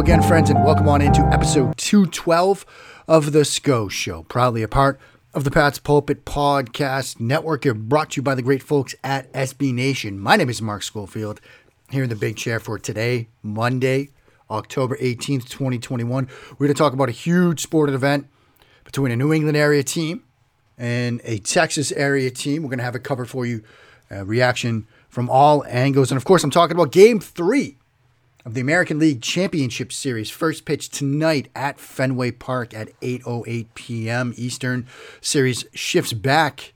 Again, 0.00 0.22
friends, 0.22 0.48
and 0.48 0.64
welcome 0.64 0.88
on 0.88 1.02
into 1.02 1.20
episode 1.26 1.76
212 1.76 2.64
of 3.06 3.32
The 3.32 3.44
Scho 3.44 3.88
Show, 3.88 4.22
proudly 4.22 4.62
a 4.62 4.66
part 4.66 4.98
of 5.34 5.44
the 5.44 5.50
Pat's 5.50 5.78
Pulpit 5.78 6.24
Podcast 6.24 7.20
Network, 7.20 7.64
brought 7.64 8.12
to 8.12 8.16
you 8.16 8.22
by 8.22 8.34
the 8.34 8.40
great 8.40 8.62
folks 8.62 8.94
at 9.04 9.30
SB 9.34 9.74
Nation. 9.74 10.18
My 10.18 10.36
name 10.36 10.48
is 10.48 10.62
Mark 10.62 10.82
Schofield, 10.84 11.42
here 11.90 12.02
in 12.02 12.08
the 12.08 12.16
big 12.16 12.38
chair 12.38 12.58
for 12.58 12.78
today, 12.78 13.28
Monday, 13.42 14.08
October 14.50 14.96
18th, 14.96 15.50
2021. 15.50 16.28
We're 16.52 16.56
going 16.56 16.68
to 16.68 16.74
talk 16.74 16.94
about 16.94 17.10
a 17.10 17.12
huge 17.12 17.60
sporting 17.60 17.94
event 17.94 18.26
between 18.84 19.12
a 19.12 19.16
New 19.16 19.34
England 19.34 19.58
area 19.58 19.82
team 19.82 20.24
and 20.78 21.20
a 21.24 21.40
Texas 21.40 21.92
area 21.92 22.30
team. 22.30 22.62
We're 22.62 22.70
going 22.70 22.78
to 22.78 22.84
have 22.84 22.96
it 22.96 23.04
covered 23.04 23.28
for 23.28 23.44
you, 23.44 23.62
uh, 24.10 24.24
reaction 24.24 24.86
from 25.10 25.28
all 25.28 25.62
angles. 25.66 26.10
And 26.10 26.16
of 26.16 26.24
course, 26.24 26.42
I'm 26.42 26.50
talking 26.50 26.74
about 26.74 26.90
game 26.90 27.20
three 27.20 27.76
of 28.44 28.54
the 28.54 28.60
American 28.60 28.98
League 28.98 29.22
Championship 29.22 29.92
Series. 29.92 30.30
First 30.30 30.64
pitch 30.64 30.88
tonight 30.88 31.48
at 31.54 31.78
Fenway 31.78 32.32
Park 32.32 32.72
at 32.74 32.98
8:08 33.00 33.66
p.m. 33.74 34.34
Eastern. 34.36 34.86
Series 35.20 35.64
shifts 35.74 36.12
back 36.12 36.72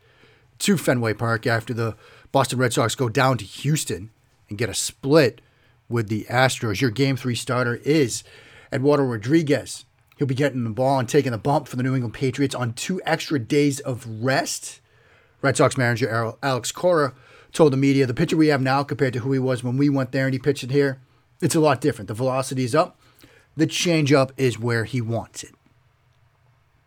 to 0.61 0.77
Fenway 0.77 1.15
Park 1.15 1.47
after 1.47 1.73
the 1.73 1.97
Boston 2.33 2.59
Red 2.59 2.73
Sox 2.73 2.95
go 2.95 3.09
down 3.09 3.39
to 3.39 3.45
Houston 3.45 4.11
and 4.49 4.59
get 4.59 4.69
a 4.69 4.75
split 4.75 5.41
with 5.89 6.09
the 6.09 6.25
Astros. 6.25 6.81
Your 6.81 6.91
game 6.91 7.17
3 7.17 7.35
starter 7.35 7.77
is 7.77 8.25
Eduardo 8.73 9.05
Rodriguez. 9.05 9.85
He'll 10.17 10.27
be 10.27 10.35
getting 10.35 10.65
the 10.65 10.71
ball 10.71 10.99
and 10.99 11.09
taking 11.09 11.33
the 11.33 11.39
bump 11.39 11.67
for 11.67 11.77
the 11.77 11.83
New 11.83 11.95
England 11.95 12.15
Patriots 12.15 12.55
on 12.55 12.73
two 12.73 13.01
extra 13.05 13.39
days 13.39 13.81
of 13.81 14.07
rest. 14.07 14.81
Red 15.43 15.57
Sox 15.57 15.77
manager 15.77 16.35
Alex 16.43 16.73
Cora 16.73 17.15
told 17.53 17.73
the 17.73 17.77
media 17.77 18.07
the 18.07 18.15
pitcher 18.15 18.37
we 18.37 18.49
have 18.49 18.63
now 18.63 18.83
compared 18.83 19.13
to 19.13 19.21
who 19.21 19.33
he 19.33 19.39
was 19.39 19.63
when 19.63 19.77
we 19.77 19.89
went 19.89 20.13
there 20.13 20.27
and 20.27 20.35
he 20.35 20.39
pitched 20.39 20.65
it 20.65 20.71
here 20.71 21.01
it's 21.41 21.55
a 21.55 21.61
lot 21.61 21.81
different. 21.81 22.09
The 22.09 22.15
velocity 22.15 22.65
is 22.65 22.75
up. 22.75 22.99
The 23.57 23.67
changeup 23.67 24.31
is 24.37 24.59
where 24.59 24.85
he 24.85 25.01
wants 25.01 25.45
it. 25.45 25.55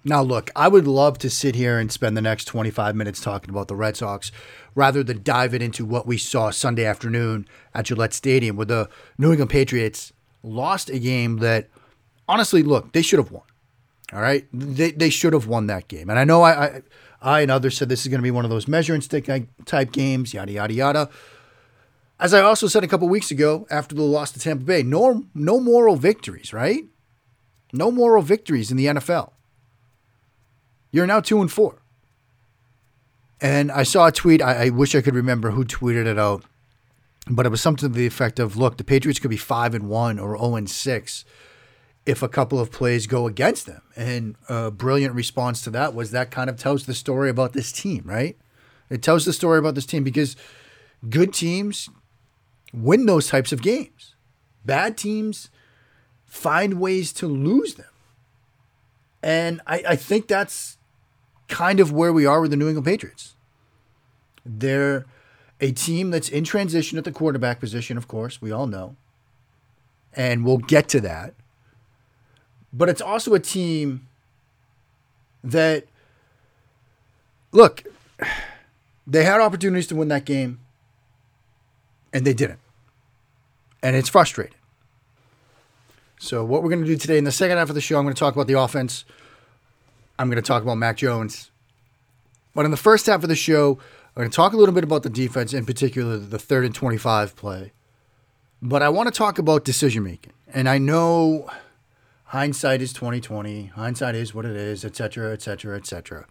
Now, 0.04 0.22
look, 0.22 0.52
I 0.56 0.70
would 0.70 0.88
love 0.88 1.18
to 1.20 1.30
sit 1.30 1.56
here 1.56 1.80
and 1.80 1.92
spend 1.92 2.16
the 2.16 2.22
next 2.22 2.46
25 2.46 2.96
minutes 2.96 3.20
talking 3.20 3.50
about 3.50 3.68
the 3.68 3.76
Red 3.76 3.98
Sox 3.98 4.32
rather 4.74 5.04
than 5.04 5.22
dive 5.22 5.54
it 5.54 5.62
into 5.62 5.86
what 5.86 6.08
we 6.08 6.18
saw 6.18 6.50
Sunday 6.50 6.86
afternoon 6.86 7.46
at 7.74 7.86
Gillette 7.86 8.14
Stadium, 8.14 8.56
where 8.56 8.66
the 8.66 8.90
New 9.18 9.32
England 9.32 9.50
Patriots 9.50 10.14
lost 10.44 10.90
a 10.90 11.00
game 11.00 11.38
that, 11.38 11.68
honestly, 12.28 12.64
look, 12.64 12.94
they 12.94 13.02
should 13.02 13.20
have 13.20 13.32
won. 13.32 13.44
All 14.14 14.22
right, 14.22 14.48
they 14.54 14.92
they 14.92 15.10
should 15.10 15.34
have 15.34 15.48
won 15.48 15.68
that 15.68 15.90
game, 15.90 16.10
and 16.10 16.18
I 16.18 16.24
know 16.24 16.42
I 16.42 16.66
I, 16.66 16.82
I 17.22 17.42
and 17.42 17.52
others 17.52 17.76
said 17.76 17.90
this 17.90 18.04
is 18.04 18.08
going 18.08 18.20
to 18.20 18.24
be 18.24 18.32
one 18.32 18.46
of 18.46 18.50
those 18.50 18.66
measuring 18.66 19.02
stick 19.02 19.30
type 19.66 19.92
games, 19.92 20.34
yada 20.34 20.54
yada 20.54 20.74
yada. 20.74 21.10
As 22.20 22.34
I 22.34 22.42
also 22.42 22.68
said 22.68 22.84
a 22.84 22.88
couple 22.88 23.08
weeks 23.08 23.30
ago 23.30 23.68
after 23.70 23.94
the 23.94 24.02
loss 24.02 24.32
to 24.32 24.40
Tampa 24.40 24.64
Bay, 24.64 24.82
no, 24.82 25.26
no 25.36 25.60
moral 25.60 25.96
victories, 25.96 26.52
right? 26.52 26.86
No 27.72 27.92
moral 27.92 28.24
victories 28.24 28.72
in 28.72 28.78
the 28.78 28.88
NFL. 28.88 29.32
You're 30.92 31.06
now 31.06 31.20
two 31.20 31.42
and 31.42 31.52
four. 31.52 31.82
And 33.40 33.72
I 33.72 33.84
saw 33.84 34.08
a 34.08 34.12
tweet. 34.12 34.42
I, 34.42 34.66
I 34.66 34.70
wish 34.70 34.96
I 34.96 35.02
could 35.02 35.14
remember 35.14 35.52
who 35.52 35.64
tweeted 35.64 36.08
it 36.08 36.18
out, 36.18 36.44
but 37.30 37.46
it 37.46 37.50
was 37.50 37.62
something 37.62 37.92
to 37.92 37.96
the 37.96 38.08
effect 38.08 38.40
of, 38.40 38.58
"Look, 38.58 38.78
the 38.78 38.84
Patriots 38.84 39.20
could 39.20 39.30
be 39.30 39.38
five 39.38 39.76
and 39.76 39.90
one 39.90 40.18
or 40.18 40.36
zero 40.36 40.56
and 40.56 40.68
six 40.68 41.24
if 42.08 42.24
a 42.24 42.30
couple 42.30 42.60
of 42.60 42.72
plays 42.72 43.06
go 43.06 43.28
against 43.28 43.68
them." 43.68 43.84
And 43.96 44.38
a 44.50 44.72
brilliant 44.72 45.14
response 45.14 45.62
to 45.64 45.70
that 45.72 45.94
was 45.94 46.10
that 46.12 46.32
kind 46.32 46.50
of 46.50 46.58
tells 46.58 46.88
the 46.88 46.96
story 46.96 47.30
about 47.30 47.54
this 47.54 47.72
team, 47.72 48.02
right? 48.06 48.38
It 48.90 49.04
tells 49.04 49.26
the 49.26 49.34
story 49.34 49.60
about 49.60 49.76
this 49.76 49.86
team 49.86 50.04
because 50.04 50.36
good 51.08 51.32
teams 51.34 51.90
win 52.74 53.06
those 53.06 53.28
types 53.28 53.52
of 53.52 53.62
games. 53.62 54.16
Bad 54.66 54.98
teams 54.98 55.50
find 56.26 56.80
ways 56.80 57.14
to 57.14 57.28
lose 57.28 57.76
them. 57.76 57.86
And 59.24 59.62
I, 59.66 59.84
I 59.90 59.96
think 59.96 60.28
that's 60.28 60.78
kind 61.48 61.80
of 61.80 61.92
where 61.92 62.14
we 62.14 62.26
are 62.26 62.42
with 62.42 62.52
the 62.52 62.58
New 62.58 62.68
England 62.68 62.86
Patriots. 62.86 63.36
They're 64.46 65.06
a 65.60 65.72
team 65.72 66.12
that's 66.12 66.30
in 66.30 66.44
transition 66.44 66.98
at 66.98 67.04
the 67.04 67.12
quarterback 67.12 67.60
position, 67.60 67.98
of 67.98 68.08
course, 68.08 68.42
we 68.42 68.52
all 68.52 68.68
know. 68.68 68.96
And 70.14 70.46
we'll 70.46 70.58
get 70.58 70.88
to 70.90 71.02
that. 71.02 71.34
But 72.72 72.90
it's 72.90 73.02
also 73.02 73.34
a 73.34 73.40
team 73.40 74.08
that, 75.44 75.86
look, 77.52 77.84
they 79.08 79.24
had 79.24 79.42
opportunities 79.42 79.88
to 79.88 79.96
win 79.96 80.10
that 80.10 80.26
game 80.26 80.60
and 82.18 82.26
they 82.26 82.34
didn't. 82.34 82.60
And 83.84 83.96
it's 83.96 84.10
frustrating. 84.10 84.58
So, 86.20 86.44
what 86.44 86.64
we're 86.64 86.70
going 86.70 86.82
to 86.82 86.88
do 86.88 86.98
today 86.98 87.20
in 87.20 87.26
the 87.26 87.32
second 87.32 87.58
half 87.58 87.70
of 87.70 87.76
the 87.76 87.82
show, 87.82 88.00
I'm 88.00 88.06
going 88.06 88.16
to 88.16 88.20
talk 88.20 88.34
about 88.34 88.48
the 88.48 88.60
offense. 88.60 89.06
I'm 90.18 90.30
going 90.30 90.42
to 90.42 90.48
talk 90.48 90.64
about 90.64 90.80
Mac 90.80 90.98
Jones. 90.98 91.52
But 92.56 92.66
in 92.66 92.72
the 92.72 92.78
first 92.78 93.06
half 93.06 93.22
of 93.22 93.30
the 93.30 93.36
show, 93.36 93.74
I'm 94.16 94.22
going 94.24 94.32
to 94.32 94.36
talk 94.36 94.54
a 94.54 94.58
little 94.58 94.74
bit 94.74 94.84
about 94.84 95.04
the 95.04 95.12
defense, 95.12 95.54
in 95.54 95.64
particular 95.64 96.18
the 96.18 96.40
third 96.40 96.66
and 96.66 96.74
25 96.74 97.36
play. 97.36 97.72
But 98.64 98.82
I 98.82 98.90
want 98.90 99.14
to 99.14 99.16
talk 99.16 99.38
about 99.38 99.64
decision 99.64 100.04
making. 100.04 100.34
And 100.52 100.68
I 100.68 100.80
know 100.80 101.48
hindsight 102.26 102.82
is 102.82 102.94
2020, 102.94 103.68
hindsight 103.68 104.16
is 104.16 104.34
what 104.34 104.46
it 104.46 104.56
is, 104.56 104.84
et 104.84 104.96
cetera, 104.96 105.34
et 105.34 105.44
cetera, 105.44 105.78
et 105.78 105.86
cetera. 105.86 106.26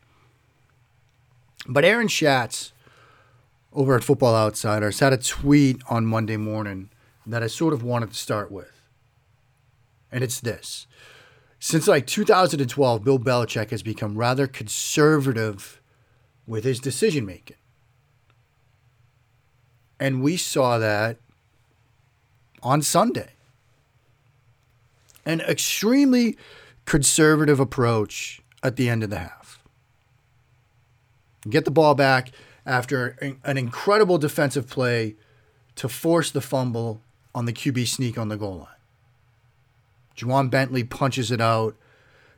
But 1.68 1.84
Aaron 1.84 2.08
Schatz 2.08 2.72
over 3.76 3.94
at 3.94 4.02
Football 4.02 4.34
Outsiders 4.34 5.00
had 5.00 5.12
a 5.12 5.18
tweet 5.18 5.82
on 5.88 6.06
Monday 6.06 6.38
morning 6.38 6.88
that 7.26 7.42
I 7.42 7.46
sort 7.46 7.74
of 7.74 7.82
wanted 7.82 8.10
to 8.10 8.16
start 8.16 8.50
with. 8.50 8.72
And 10.10 10.24
it's 10.24 10.40
this. 10.40 10.86
Since 11.60 11.86
like 11.86 12.06
2012, 12.06 13.04
Bill 13.04 13.18
Belichick 13.18 13.70
has 13.70 13.82
become 13.82 14.16
rather 14.16 14.46
conservative 14.46 15.80
with 16.46 16.64
his 16.64 16.80
decision 16.80 17.26
making. 17.26 17.56
And 20.00 20.22
we 20.22 20.36
saw 20.36 20.78
that 20.78 21.18
on 22.62 22.80
Sunday. 22.80 23.30
An 25.26 25.40
extremely 25.42 26.38
conservative 26.86 27.60
approach 27.60 28.40
at 28.62 28.76
the 28.76 28.88
end 28.88 29.02
of 29.02 29.10
the 29.10 29.18
half. 29.18 29.62
Get 31.48 31.64
the 31.64 31.70
ball 31.70 31.94
back, 31.94 32.30
after 32.66 33.38
an 33.44 33.56
incredible 33.56 34.18
defensive 34.18 34.68
play 34.68 35.14
to 35.76 35.88
force 35.88 36.30
the 36.30 36.40
fumble 36.40 37.00
on 37.34 37.44
the 37.44 37.52
QB 37.52 37.86
sneak 37.86 38.18
on 38.18 38.28
the 38.28 38.36
goal 38.36 38.58
line. 38.58 38.68
Ja'Whaun 40.16 40.50
Bentley 40.50 40.82
punches 40.82 41.30
it 41.30 41.40
out. 41.40 41.76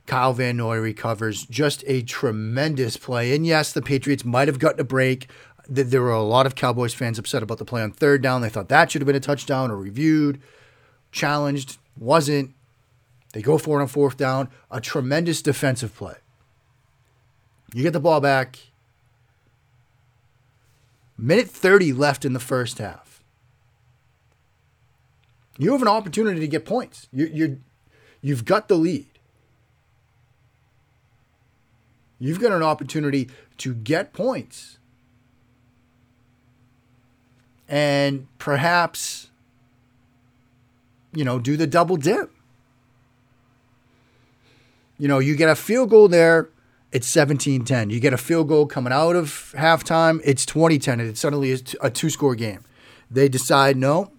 Kyle 0.05 0.33
Van 0.33 0.57
Noy 0.57 0.77
recovers. 0.77 1.45
Just 1.45 1.83
a 1.87 2.01
tremendous 2.01 2.97
play. 2.97 3.35
And 3.35 3.45
yes, 3.45 3.71
the 3.71 3.81
Patriots 3.81 4.25
might 4.25 4.47
have 4.47 4.59
gotten 4.59 4.79
a 4.79 4.83
break. 4.83 5.29
There 5.67 6.01
were 6.01 6.11
a 6.11 6.23
lot 6.23 6.45
of 6.45 6.55
Cowboys 6.55 6.93
fans 6.93 7.19
upset 7.19 7.43
about 7.43 7.57
the 7.57 7.65
play 7.65 7.81
on 7.81 7.91
third 7.91 8.21
down. 8.21 8.41
They 8.41 8.49
thought 8.49 8.69
that 8.69 8.91
should 8.91 9.01
have 9.01 9.07
been 9.07 9.15
a 9.15 9.19
touchdown 9.19 9.71
or 9.71 9.77
reviewed, 9.77 10.41
challenged. 11.11 11.77
Wasn't. 11.97 12.53
They 13.33 13.41
go 13.41 13.57
for 13.57 13.79
it 13.79 13.83
on 13.83 13.87
fourth 13.87 14.17
down. 14.17 14.49
A 14.71 14.81
tremendous 14.81 15.41
defensive 15.41 15.95
play. 15.95 16.15
You 17.73 17.83
get 17.83 17.93
the 17.93 17.99
ball 17.99 18.19
back 18.19 18.57
Minute 21.21 21.49
30 21.49 21.91
left 21.91 22.23
in 22.23 22.31
the 22.31 22.39
first 22.39 22.77
half. 22.77 23.21
You 25.57 25.73
have 25.73 25.81
an 25.81 25.89
opportunity 25.89 26.39
to 26.39 26.47
get 26.47 26.63
points. 26.63 27.09
You, 27.11 27.29
you're, 27.33 27.57
you've 28.21 28.45
got 28.45 28.69
the 28.69 28.75
lead. 28.75 29.05
You've 32.19 32.39
got 32.39 32.53
an 32.53 32.63
opportunity 32.63 33.29
to 33.57 33.73
get 33.73 34.13
points. 34.13 34.77
And 37.67 38.27
perhaps, 38.37 39.29
you 41.13 41.25
know, 41.25 41.37
do 41.37 41.57
the 41.57 41.67
double 41.67 41.97
dip. 41.97 42.31
You 44.97 45.09
know, 45.09 45.19
you 45.19 45.35
get 45.35 45.49
a 45.49 45.55
field 45.55 45.89
goal 45.89 46.07
there, 46.07 46.49
it's 46.91 47.07
17 47.07 47.65
10. 47.65 47.89
You 47.89 47.99
get 47.99 48.13
a 48.13 48.17
field 48.17 48.47
goal 48.47 48.65
coming 48.65 48.93
out 48.93 49.15
of 49.15 49.53
halftime, 49.57 50.21
it's 50.23 50.45
20 50.45 50.79
10. 50.79 50.99
And 50.99 51.09
it's 51.09 51.19
suddenly 51.19 51.51
is 51.51 51.75
a 51.81 51.89
two 51.89 52.09
score 52.09 52.35
game. 52.35 52.63
They 53.11 53.27
decide, 53.27 53.77
no, 53.77 54.11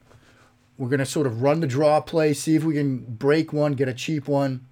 we're 0.78 0.88
going 0.88 0.98
to 0.98 1.06
sort 1.06 1.26
of 1.26 1.42
run 1.42 1.60
the 1.60 1.66
draw 1.66 2.00
play, 2.00 2.32
see 2.32 2.56
if 2.56 2.64
we 2.64 2.74
can 2.74 2.98
break 2.98 3.52
one, 3.52 3.74
get 3.74 3.88
a 3.88 3.94
cheap 3.94 4.26
one 4.26 4.66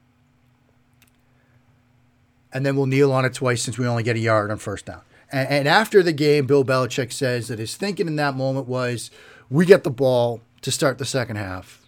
and 2.52 2.64
then 2.64 2.76
we'll 2.76 2.86
kneel 2.86 3.12
on 3.12 3.24
it 3.24 3.34
twice 3.34 3.62
since 3.62 3.78
we 3.78 3.86
only 3.86 4.02
get 4.02 4.16
a 4.16 4.20
yard 4.20 4.50
on 4.50 4.58
first 4.58 4.86
down. 4.86 5.02
And, 5.30 5.48
and, 5.48 5.68
after 5.68 6.02
the 6.02 6.12
game, 6.12 6.46
Bill 6.46 6.64
Belichick 6.64 7.12
says 7.12 7.48
that 7.48 7.58
his 7.58 7.76
thinking 7.76 8.06
in 8.06 8.16
that 8.16 8.34
moment 8.34 8.66
was, 8.66 9.10
we 9.50 9.66
get 9.66 9.84
the 9.84 9.90
ball 9.90 10.40
to 10.62 10.70
start 10.70 10.98
the 10.98 11.04
second 11.04 11.36
half. 11.36 11.86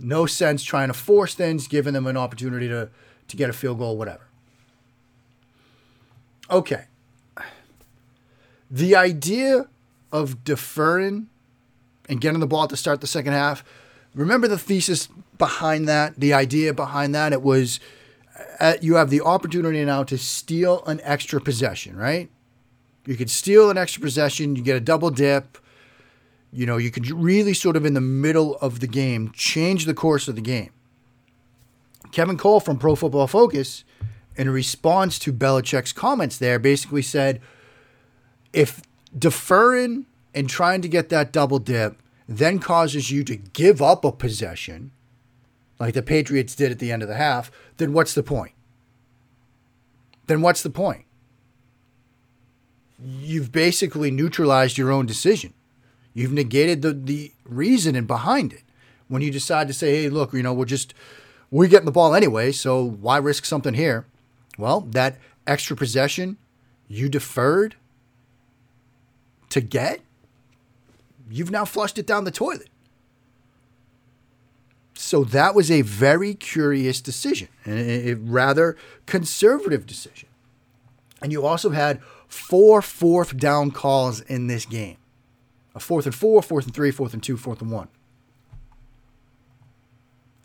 No 0.00 0.24
sense 0.24 0.64
trying 0.64 0.88
to 0.88 0.94
force 0.94 1.34
things, 1.34 1.68
giving 1.68 1.92
them 1.92 2.06
an 2.06 2.16
opportunity 2.16 2.68
to, 2.68 2.88
to 3.28 3.36
get 3.36 3.50
a 3.50 3.52
field 3.52 3.78
goal, 3.78 3.98
whatever. 3.98 4.26
Okay. 6.52 6.84
The 8.70 8.94
idea 8.94 9.68
of 10.12 10.44
deferring 10.44 11.28
and 12.08 12.20
getting 12.20 12.40
the 12.40 12.46
ball 12.46 12.68
to 12.68 12.76
start 12.76 13.00
the 13.00 13.06
second 13.06 13.32
half, 13.32 13.64
remember 14.14 14.46
the 14.46 14.58
thesis 14.58 15.08
behind 15.38 15.88
that, 15.88 16.20
the 16.20 16.32
idea 16.34 16.72
behind 16.74 17.14
that? 17.14 17.32
It 17.32 17.42
was– 17.42 17.80
uh, 18.60 18.74
you 18.80 18.94
have 18.96 19.10
the 19.10 19.20
opportunity 19.20 19.84
now 19.84 20.02
to 20.04 20.18
steal 20.18 20.84
an 20.84 21.00
extra 21.02 21.40
possession, 21.40 21.96
right? 21.96 22.30
You 23.06 23.16
could 23.16 23.30
steal 23.30 23.70
an 23.70 23.78
extra 23.78 24.00
possession, 24.00 24.56
you 24.56 24.62
get 24.62 24.76
a 24.76 24.80
double 24.80 25.10
dip. 25.10 25.58
You 26.52 26.66
know, 26.66 26.76
you 26.76 26.90
could 26.90 27.10
really 27.10 27.54
sort 27.54 27.76
of 27.76 27.86
in 27.86 27.94
the 27.94 28.00
middle 28.00 28.56
of 28.56 28.80
the 28.80 28.86
game 28.86 29.32
change 29.34 29.86
the 29.86 29.94
course 29.94 30.28
of 30.28 30.36
the 30.36 30.42
game. 30.42 30.70
Kevin 32.10 32.36
Cole 32.36 32.60
from 32.60 32.78
Pro 32.78 32.94
Football 32.94 33.26
Focus, 33.26 33.84
in 34.36 34.50
response 34.50 35.18
to 35.20 35.32
Belichick's 35.32 35.92
comments 35.92 36.38
there, 36.38 36.58
basically 36.58 37.02
said 37.02 37.40
if 38.52 38.82
deferring 39.16 40.06
and 40.34 40.48
trying 40.48 40.80
to 40.82 40.88
get 40.88 41.08
that 41.10 41.32
double 41.32 41.58
dip 41.58 42.02
then 42.28 42.58
causes 42.58 43.10
you 43.10 43.24
to 43.24 43.36
give 43.36 43.82
up 43.82 44.04
a 44.04 44.12
possession, 44.12 44.92
like 45.78 45.94
the 45.94 46.02
Patriots 46.02 46.54
did 46.54 46.70
at 46.70 46.78
the 46.78 46.92
end 46.92 47.02
of 47.02 47.08
the 47.08 47.16
half, 47.16 47.50
then 47.76 47.92
what's 47.92 48.14
the 48.14 48.22
point? 48.22 48.52
Then 50.26 50.40
what's 50.40 50.62
the 50.62 50.70
point? 50.70 51.04
You've 52.98 53.50
basically 53.50 54.10
neutralized 54.10 54.78
your 54.78 54.92
own 54.92 55.06
decision. 55.06 55.52
You've 56.14 56.32
negated 56.32 56.82
the, 56.82 56.92
the 56.92 57.32
reasoning 57.44 58.06
behind 58.06 58.52
it. 58.52 58.62
When 59.08 59.22
you 59.22 59.30
decide 59.30 59.66
to 59.68 59.74
say, 59.74 60.02
hey, 60.02 60.08
look, 60.08 60.32
you 60.32 60.42
know, 60.42 60.54
we're 60.54 60.64
just, 60.64 60.94
we're 61.50 61.68
getting 61.68 61.86
the 61.86 61.92
ball 61.92 62.14
anyway, 62.14 62.52
so 62.52 62.82
why 62.82 63.18
risk 63.18 63.44
something 63.44 63.74
here? 63.74 64.06
Well, 64.58 64.82
that 64.92 65.18
extra 65.46 65.76
possession 65.76 66.36
you 66.88 67.08
deferred 67.08 67.76
to 69.50 69.60
get, 69.60 70.00
you've 71.30 71.50
now 71.50 71.64
flushed 71.64 71.98
it 71.98 72.06
down 72.06 72.24
the 72.24 72.30
toilet. 72.30 72.68
So 74.94 75.24
that 75.24 75.54
was 75.54 75.70
a 75.70 75.82
very 75.82 76.34
curious 76.34 77.00
decision 77.00 77.48
a, 77.66 78.14
rather 78.14 78.76
conservative 79.06 79.86
decision. 79.86 80.28
And 81.20 81.32
you 81.32 81.44
also 81.44 81.70
had 81.70 82.00
four 82.28 82.80
fourth 82.82 83.36
down 83.36 83.72
calls 83.72 84.20
in 84.22 84.46
this 84.46 84.64
game 84.64 84.96
a 85.74 85.80
fourth 85.80 86.06
and 86.06 86.14
four, 86.14 86.42
fourth 86.42 86.66
and 86.66 86.74
three, 86.74 86.90
fourth 86.90 87.14
and 87.14 87.22
two, 87.22 87.36
fourth 87.36 87.60
and 87.60 87.70
one. 87.70 87.88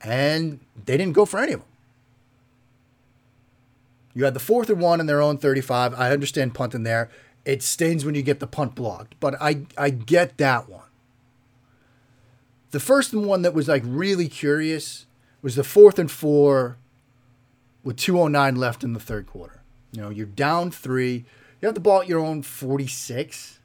And 0.02 0.60
they 0.86 0.98
didn't 0.98 1.14
go 1.14 1.26
for 1.26 1.40
any 1.40 1.54
of 1.54 1.60
them. 1.60 1.70
You 4.18 4.26
had 4.26 4.34
the 4.34 4.40
fourth 4.40 4.68
and 4.72 4.82
one 4.82 5.00
in 5.00 5.06
their 5.06 5.22
own 5.22 5.38
35. 5.38 5.94
I 5.94 6.10
understand 6.10 6.56
punting 6.56 6.82
there. 6.82 7.12
It 7.46 7.62
stings 7.62 8.04
when 8.04 8.16
you 8.16 8.24
get 8.24 8.40
the 8.40 8.48
punt 8.48 8.74
blocked, 8.74 9.14
but 9.20 9.40
I, 9.40 9.68
I 9.78 9.92
get 9.92 10.40
that 10.40 10.68
one. 10.68 10.88
The 12.72 12.80
first 12.80 13.14
one 13.14 13.44
that 13.44 13.54
was 13.54 13.68
like 13.68 13.84
really 13.86 14.28
curious 14.28 15.06
was 15.44 15.54
the 15.54 15.64
fourth 15.64 16.00
and 16.00 16.10
four 16.10 16.78
with 17.84 17.98
209 17.98 18.56
left 18.56 18.84
in 18.84 18.94
the 18.94 19.00
third 19.00 19.28
quarter. 19.28 19.62
You 19.92 20.02
know, 20.02 20.10
you're 20.10 20.26
down 20.26 20.72
three. 20.72 21.26
You 21.62 21.68
have 21.68 21.76
the 21.76 21.80
ball 21.80 22.02
at 22.02 22.08
your 22.08 22.20
own 22.20 22.42
46. 22.42 23.60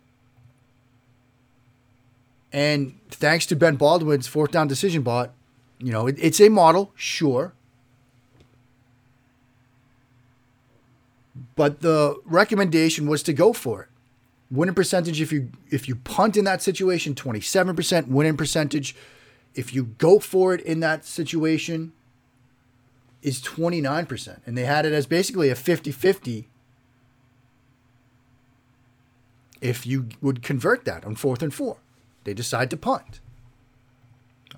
And 2.52 3.00
thanks 3.08 3.46
to 3.46 3.56
Ben 3.56 3.76
Baldwin's 3.76 4.26
fourth 4.26 4.50
down 4.50 4.68
decision 4.68 5.00
bot, 5.00 5.32
you 5.78 5.92
know, 5.92 6.08
it, 6.08 6.16
it's 6.18 6.42
a 6.42 6.50
model, 6.50 6.92
sure. 6.94 7.54
But 11.56 11.80
the 11.80 12.20
recommendation 12.24 13.06
was 13.06 13.22
to 13.24 13.32
go 13.32 13.52
for 13.52 13.82
it. 13.82 13.88
Winning 14.50 14.74
percentage 14.74 15.20
if 15.20 15.32
you 15.32 15.50
if 15.70 15.88
you 15.88 15.96
punt 15.96 16.36
in 16.36 16.44
that 16.44 16.60
situation 16.60 17.14
27% 17.14 18.08
winning 18.08 18.36
percentage. 18.36 18.94
If 19.54 19.74
you 19.74 19.84
go 19.84 20.18
for 20.18 20.54
it 20.54 20.60
in 20.60 20.80
that 20.80 21.04
situation 21.04 21.92
is 23.22 23.40
29% 23.40 24.40
and 24.46 24.58
they 24.58 24.64
had 24.64 24.84
it 24.84 24.92
as 24.92 25.06
basically 25.06 25.48
a 25.48 25.54
50-50 25.54 26.46
if 29.60 29.86
you 29.86 30.08
would 30.20 30.42
convert 30.42 30.84
that 30.84 31.04
on 31.04 31.14
fourth 31.14 31.42
and 31.42 31.54
four. 31.54 31.76
They 32.24 32.34
decide 32.34 32.68
to 32.70 32.76
punt. 32.76 33.20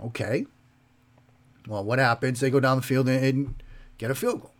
Okay. 0.02 0.46
Well 1.68 1.84
what 1.84 1.98
happens? 1.98 2.40
They 2.40 2.50
go 2.50 2.58
down 2.58 2.78
the 2.78 2.82
field 2.82 3.08
and 3.08 3.62
get 3.98 4.10
a 4.10 4.14
field 4.14 4.40
goal 4.40 4.53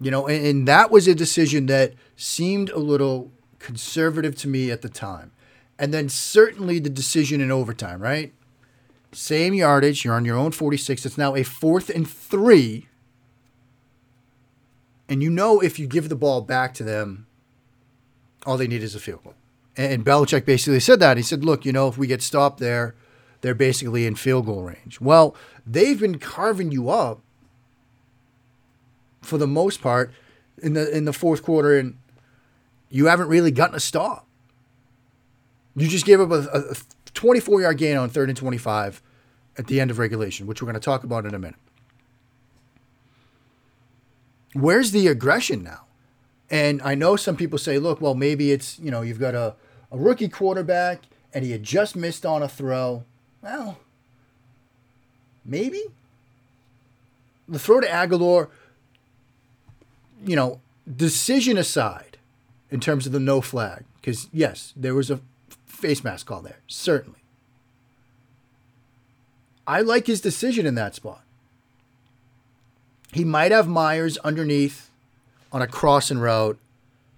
You 0.00 0.10
know, 0.10 0.26
and, 0.26 0.46
and 0.46 0.68
that 0.68 0.90
was 0.90 1.08
a 1.08 1.14
decision 1.14 1.66
that 1.66 1.94
seemed 2.16 2.70
a 2.70 2.78
little 2.78 3.32
conservative 3.58 4.36
to 4.36 4.48
me 4.48 4.70
at 4.70 4.82
the 4.82 4.88
time. 4.88 5.32
And 5.78 5.92
then 5.92 6.08
certainly 6.08 6.78
the 6.78 6.90
decision 6.90 7.40
in 7.40 7.50
overtime, 7.50 8.00
right? 8.00 8.32
Same 9.12 9.54
yardage, 9.54 10.04
you're 10.04 10.14
on 10.14 10.24
your 10.24 10.36
own 10.36 10.52
46. 10.52 11.06
It's 11.06 11.18
now 11.18 11.34
a 11.34 11.42
fourth 11.42 11.90
and 11.90 12.08
three. 12.08 12.88
And 15.08 15.22
you 15.22 15.30
know 15.30 15.60
if 15.60 15.78
you 15.78 15.86
give 15.86 16.08
the 16.08 16.16
ball 16.16 16.40
back 16.42 16.74
to 16.74 16.84
them, 16.84 17.26
all 18.44 18.56
they 18.56 18.68
need 18.68 18.82
is 18.82 18.94
a 18.94 19.00
field 19.00 19.24
goal. 19.24 19.34
And 19.76 20.04
Belichick 20.04 20.44
basically 20.44 20.80
said 20.80 21.00
that. 21.00 21.16
He 21.16 21.22
said, 21.22 21.44
look, 21.44 21.64
you 21.64 21.72
know, 21.72 21.88
if 21.88 21.98
we 21.98 22.06
get 22.06 22.22
stopped 22.22 22.60
there, 22.60 22.94
they're 23.42 23.54
basically 23.54 24.06
in 24.06 24.14
field 24.14 24.46
goal 24.46 24.62
range. 24.62 25.00
Well, 25.00 25.36
they've 25.66 26.00
been 26.00 26.18
carving 26.18 26.72
you 26.72 26.88
up 26.88 27.20
for 29.26 29.38
the 29.38 29.46
most 29.46 29.80
part 29.80 30.12
in 30.62 30.72
the 30.74 30.94
in 30.96 31.04
the 31.04 31.12
fourth 31.12 31.42
quarter, 31.42 31.78
and 31.78 31.98
you 32.90 33.06
haven't 33.06 33.28
really 33.28 33.50
gotten 33.50 33.76
a 33.76 33.80
stop. 33.80 34.26
You 35.76 35.88
just 35.88 36.06
gave 36.06 36.20
up 36.20 36.30
a, 36.30 36.48
a 36.70 36.76
24 37.12 37.62
yard 37.62 37.78
gain 37.78 37.96
on 37.96 38.08
third 38.08 38.28
and 38.28 38.36
25 38.38 39.02
at 39.58 39.66
the 39.66 39.80
end 39.80 39.90
of 39.90 39.98
regulation, 39.98 40.46
which 40.46 40.62
we're 40.62 40.66
going 40.66 40.74
to 40.74 40.80
talk 40.80 41.04
about 41.04 41.26
in 41.26 41.34
a 41.34 41.38
minute. 41.38 41.58
Where's 44.54 44.92
the 44.92 45.06
aggression 45.08 45.62
now? 45.62 45.82
And 46.50 46.80
I 46.82 46.94
know 46.94 47.16
some 47.16 47.36
people 47.36 47.58
say, 47.58 47.78
look, 47.78 48.00
well, 48.00 48.14
maybe 48.14 48.52
it's, 48.52 48.78
you 48.78 48.90
know, 48.90 49.02
you've 49.02 49.18
got 49.18 49.34
a, 49.34 49.54
a 49.90 49.98
rookie 49.98 50.28
quarterback 50.28 51.02
and 51.34 51.44
he 51.44 51.50
had 51.50 51.62
just 51.62 51.96
missed 51.96 52.24
on 52.24 52.42
a 52.42 52.48
throw. 52.48 53.04
Well, 53.42 53.78
maybe. 55.44 55.82
The 57.48 57.58
throw 57.58 57.80
to 57.80 57.86
Agholor 57.86 58.48
you 60.24 60.36
know, 60.36 60.60
decision 60.96 61.58
aside, 61.58 62.18
in 62.70 62.80
terms 62.80 63.06
of 63.06 63.12
the 63.12 63.20
no 63.20 63.40
flag, 63.40 63.84
because 64.00 64.28
yes, 64.32 64.72
there 64.76 64.94
was 64.94 65.10
a 65.10 65.20
face 65.66 66.02
mask 66.02 66.26
call 66.26 66.42
there, 66.42 66.60
certainly. 66.66 67.20
I 69.66 69.80
like 69.80 70.06
his 70.06 70.20
decision 70.20 70.66
in 70.66 70.74
that 70.76 70.94
spot. 70.94 71.22
He 73.12 73.24
might 73.24 73.52
have 73.52 73.66
Meyers 73.66 74.18
underneath 74.18 74.90
on 75.52 75.62
a 75.62 75.66
crossing 75.66 76.18
route 76.18 76.58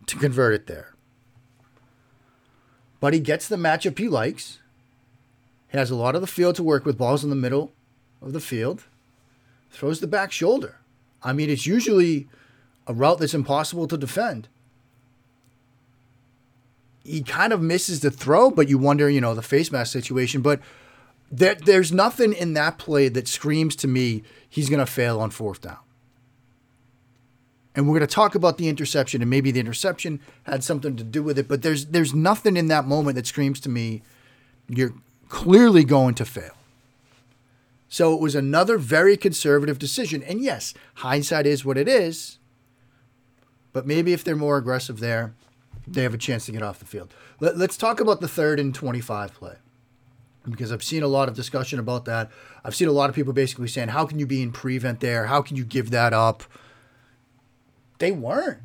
to 0.06 0.16
convert 0.16 0.54
it 0.54 0.66
there. 0.66 0.94
But 3.00 3.14
he 3.14 3.20
gets 3.20 3.48
the 3.48 3.56
matchup 3.56 3.98
he 3.98 4.08
likes. 4.08 4.58
He 5.70 5.78
has 5.78 5.90
a 5.90 5.96
lot 5.96 6.14
of 6.14 6.20
the 6.20 6.26
field 6.26 6.56
to 6.56 6.62
work 6.62 6.84
with, 6.84 6.98
balls 6.98 7.22
in 7.22 7.30
the 7.30 7.36
middle 7.36 7.72
of 8.22 8.32
the 8.32 8.40
field. 8.40 8.84
Throws 9.70 10.00
the 10.00 10.06
back 10.06 10.32
shoulder. 10.32 10.76
I 11.22 11.32
mean, 11.32 11.50
it's 11.50 11.66
usually 11.66 12.28
a 12.88 12.94
route 12.94 13.18
that's 13.18 13.34
impossible 13.34 13.86
to 13.86 13.96
defend. 13.96 14.48
He 17.04 17.22
kind 17.22 17.52
of 17.52 17.62
misses 17.62 18.00
the 18.00 18.10
throw, 18.10 18.50
but 18.50 18.68
you 18.68 18.78
wonder, 18.78 19.08
you 19.08 19.20
know, 19.20 19.34
the 19.34 19.42
face 19.42 19.70
mask 19.70 19.92
situation. 19.92 20.40
But 20.40 20.60
there, 21.30 21.54
there's 21.54 21.92
nothing 21.92 22.32
in 22.32 22.54
that 22.54 22.78
play 22.78 23.08
that 23.08 23.28
screams 23.28 23.76
to 23.76 23.86
me 23.86 24.22
he's 24.48 24.68
going 24.68 24.80
to 24.80 24.86
fail 24.86 25.20
on 25.20 25.30
fourth 25.30 25.60
down. 25.60 25.78
And 27.74 27.86
we're 27.86 27.98
going 27.98 28.08
to 28.08 28.14
talk 28.14 28.34
about 28.34 28.58
the 28.58 28.68
interception, 28.68 29.22
and 29.22 29.30
maybe 29.30 29.52
the 29.52 29.60
interception 29.60 30.20
had 30.44 30.64
something 30.64 30.96
to 30.96 31.04
do 31.04 31.22
with 31.22 31.38
it. 31.38 31.46
But 31.46 31.62
there's 31.62 31.86
there's 31.86 32.12
nothing 32.12 32.56
in 32.56 32.66
that 32.68 32.86
moment 32.86 33.14
that 33.14 33.26
screams 33.26 33.60
to 33.60 33.68
me 33.68 34.02
you're 34.68 34.94
clearly 35.28 35.84
going 35.84 36.14
to 36.16 36.24
fail. 36.24 36.54
So 37.88 38.14
it 38.14 38.20
was 38.20 38.34
another 38.34 38.78
very 38.78 39.16
conservative 39.16 39.78
decision. 39.78 40.22
And 40.22 40.40
yes, 40.40 40.74
hindsight 40.96 41.46
is 41.46 41.64
what 41.64 41.78
it 41.78 41.88
is. 41.88 42.38
But 43.72 43.86
maybe 43.86 44.12
if 44.12 44.24
they're 44.24 44.36
more 44.36 44.56
aggressive 44.56 45.00
there, 45.00 45.34
they 45.86 46.02
have 46.02 46.14
a 46.14 46.18
chance 46.18 46.46
to 46.46 46.52
get 46.52 46.62
off 46.62 46.78
the 46.78 46.84
field. 46.84 47.14
Let, 47.40 47.56
us 47.56 47.76
talk 47.76 48.00
about 48.00 48.20
the 48.20 48.28
third 48.28 48.60
and 48.60 48.74
25 48.74 49.34
play 49.34 49.56
because 50.48 50.72
I've 50.72 50.82
seen 50.82 51.02
a 51.02 51.08
lot 51.08 51.28
of 51.28 51.34
discussion 51.34 51.78
about 51.78 52.04
that. 52.06 52.30
I've 52.64 52.74
seen 52.74 52.88
a 52.88 52.92
lot 52.92 53.10
of 53.10 53.16
people 53.16 53.32
basically 53.32 53.68
saying, 53.68 53.88
How 53.88 54.06
can 54.06 54.18
you 54.18 54.26
be 54.26 54.42
in 54.42 54.52
prevent 54.52 55.00
there? 55.00 55.26
How 55.26 55.42
can 55.42 55.56
you 55.56 55.64
give 55.64 55.90
that 55.90 56.12
up? 56.12 56.44
They 57.98 58.12
weren't 58.12 58.62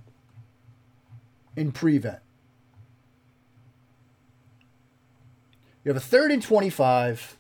in 1.55 1.71
prevent. 1.71 2.19
You 5.83 5.89
have 5.89 5.97
a 5.97 6.05
third 6.05 6.31
and 6.31 6.41
25. 6.41 7.37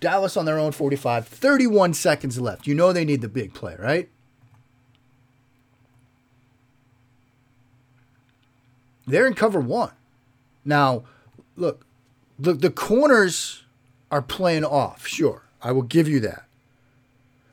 Dallas 0.00 0.36
on 0.36 0.44
their 0.44 0.58
own 0.58 0.72
45, 0.72 1.28
31 1.28 1.94
seconds 1.94 2.40
left. 2.40 2.66
You 2.66 2.74
know 2.74 2.92
they 2.92 3.04
need 3.04 3.20
the 3.20 3.28
big 3.28 3.54
play, 3.54 3.76
right? 3.78 4.10
They're 9.06 9.26
in 9.26 9.34
cover 9.34 9.60
one. 9.60 9.92
Now, 10.64 11.04
look, 11.56 11.84
the, 12.38 12.52
the 12.54 12.70
corners 12.70 13.64
are 14.10 14.22
playing 14.22 14.64
off, 14.64 15.06
sure. 15.06 15.42
I 15.62 15.72
will 15.72 15.82
give 15.82 16.08
you 16.08 16.20
that. 16.20 16.44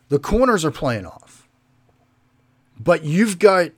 The 0.09 0.19
corners 0.19 0.65
are 0.65 0.71
playing 0.71 1.05
off. 1.05 1.47
But 2.79 3.03
you've 3.03 3.39
got 3.39 3.71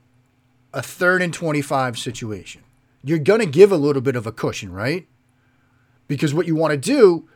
a 0.73 0.81
third 0.81 1.21
and 1.21 1.33
25 1.33 1.97
situation. 1.97 2.61
You're 3.03 3.19
going 3.19 3.39
to 3.39 3.45
give 3.45 3.71
a 3.71 3.77
little 3.77 4.01
bit 4.01 4.15
of 4.15 4.27
a 4.27 4.31
cushion, 4.31 4.71
right? 4.71 5.07
Because 6.07 6.33
what 6.33 6.47
you 6.47 6.55
want 6.55 6.71
to 6.71 6.77
do 6.77 7.27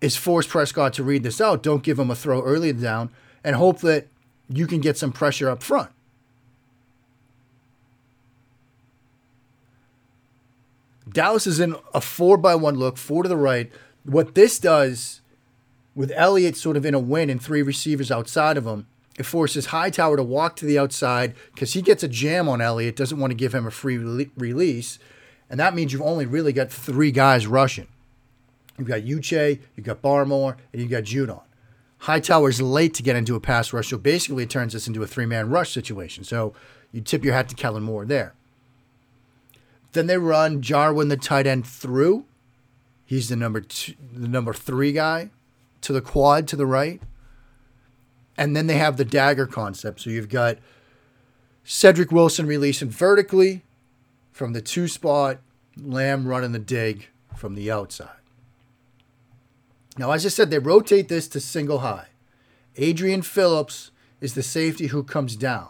is 0.00 0.16
force 0.16 0.46
Prescott 0.46 0.92
to 0.94 1.04
read 1.04 1.22
this 1.22 1.40
out. 1.40 1.62
Don't 1.62 1.82
give 1.82 1.98
him 1.98 2.10
a 2.10 2.14
throw 2.14 2.42
early 2.42 2.72
down 2.72 3.10
and 3.44 3.56
hope 3.56 3.80
that 3.80 4.08
you 4.48 4.66
can 4.66 4.80
get 4.80 4.98
some 4.98 5.12
pressure 5.12 5.48
up 5.48 5.62
front. 5.62 5.90
Dallas 11.12 11.46
is 11.46 11.60
in 11.60 11.76
a 11.94 12.00
four 12.00 12.36
by 12.36 12.54
one 12.54 12.76
look, 12.76 12.96
four 12.96 13.22
to 13.22 13.28
the 13.28 13.36
right. 13.36 13.70
What 14.04 14.34
this 14.34 14.58
does 14.58 15.20
with 15.94 16.12
Elliott 16.14 16.56
sort 16.56 16.76
of 16.76 16.86
in 16.86 16.94
a 16.94 16.98
win 16.98 17.30
and 17.30 17.42
three 17.42 17.62
receivers 17.62 18.10
outside 18.10 18.56
of 18.56 18.66
him, 18.66 18.86
it 19.18 19.26
forces 19.26 19.66
Hightower 19.66 20.16
to 20.16 20.22
walk 20.22 20.56
to 20.56 20.64
the 20.64 20.78
outside 20.78 21.34
because 21.54 21.74
he 21.74 21.82
gets 21.82 22.02
a 22.02 22.08
jam 22.08 22.48
on 22.48 22.60
Elliott, 22.60 22.96
doesn't 22.96 23.18
want 23.18 23.30
to 23.30 23.36
give 23.36 23.54
him 23.54 23.66
a 23.66 23.70
free 23.70 23.98
release. 23.98 24.98
And 25.50 25.60
that 25.60 25.74
means 25.74 25.92
you've 25.92 26.00
only 26.00 26.24
really 26.24 26.52
got 26.52 26.70
three 26.70 27.10
guys 27.10 27.46
rushing. 27.46 27.88
You've 28.78 28.88
got 28.88 29.02
Uche, 29.02 29.60
you've 29.76 29.86
got 29.86 30.00
Barmore, 30.00 30.56
and 30.72 30.80
you've 30.80 30.90
got 30.90 31.04
Judon. 31.04 31.42
Hightower's 31.98 32.60
late 32.60 32.94
to 32.94 33.02
get 33.02 33.16
into 33.16 33.36
a 33.36 33.40
pass 33.40 33.72
rush, 33.72 33.88
so 33.90 33.98
basically 33.98 34.44
it 34.44 34.50
turns 34.50 34.72
this 34.72 34.88
into 34.88 35.02
a 35.02 35.06
three 35.06 35.26
man 35.26 35.50
rush 35.50 35.72
situation. 35.72 36.24
So 36.24 36.54
you 36.90 37.02
tip 37.02 37.22
your 37.22 37.34
hat 37.34 37.48
to 37.50 37.54
Kellen 37.54 37.82
Moore 37.82 38.06
there. 38.06 38.34
Then 39.92 40.06
they 40.06 40.18
run 40.18 40.62
Jarwin, 40.62 41.08
the 41.08 41.16
tight 41.16 41.46
end, 41.46 41.66
through. 41.66 42.24
He's 43.04 43.28
the 43.28 43.36
number 43.36 43.60
two, 43.60 43.94
the 44.12 44.28
number 44.28 44.54
three 44.54 44.92
guy 44.92 45.30
to 45.82 45.92
the 45.92 46.00
quad 46.00 46.48
to 46.48 46.56
the 46.56 46.66
right. 46.66 47.02
And 48.36 48.56
then 48.56 48.66
they 48.66 48.78
have 48.78 48.96
the 48.96 49.04
dagger 49.04 49.46
concept. 49.46 50.00
So 50.00 50.10
you've 50.10 50.30
got 50.30 50.58
Cedric 51.64 52.10
Wilson 52.10 52.46
releasing 52.46 52.88
vertically 52.88 53.62
from 54.30 54.54
the 54.54 54.62
two 54.62 54.88
spot, 54.88 55.38
Lamb 55.76 56.26
running 56.26 56.52
the 56.52 56.58
dig 56.58 57.08
from 57.36 57.54
the 57.54 57.70
outside. 57.70 58.08
Now, 59.98 60.12
as 60.12 60.24
I 60.24 60.30
said, 60.30 60.50
they 60.50 60.58
rotate 60.58 61.08
this 61.08 61.28
to 61.28 61.40
single 61.40 61.80
high. 61.80 62.08
Adrian 62.76 63.20
Phillips 63.20 63.90
is 64.20 64.34
the 64.34 64.42
safety 64.42 64.86
who 64.86 65.02
comes 65.02 65.36
down. 65.36 65.68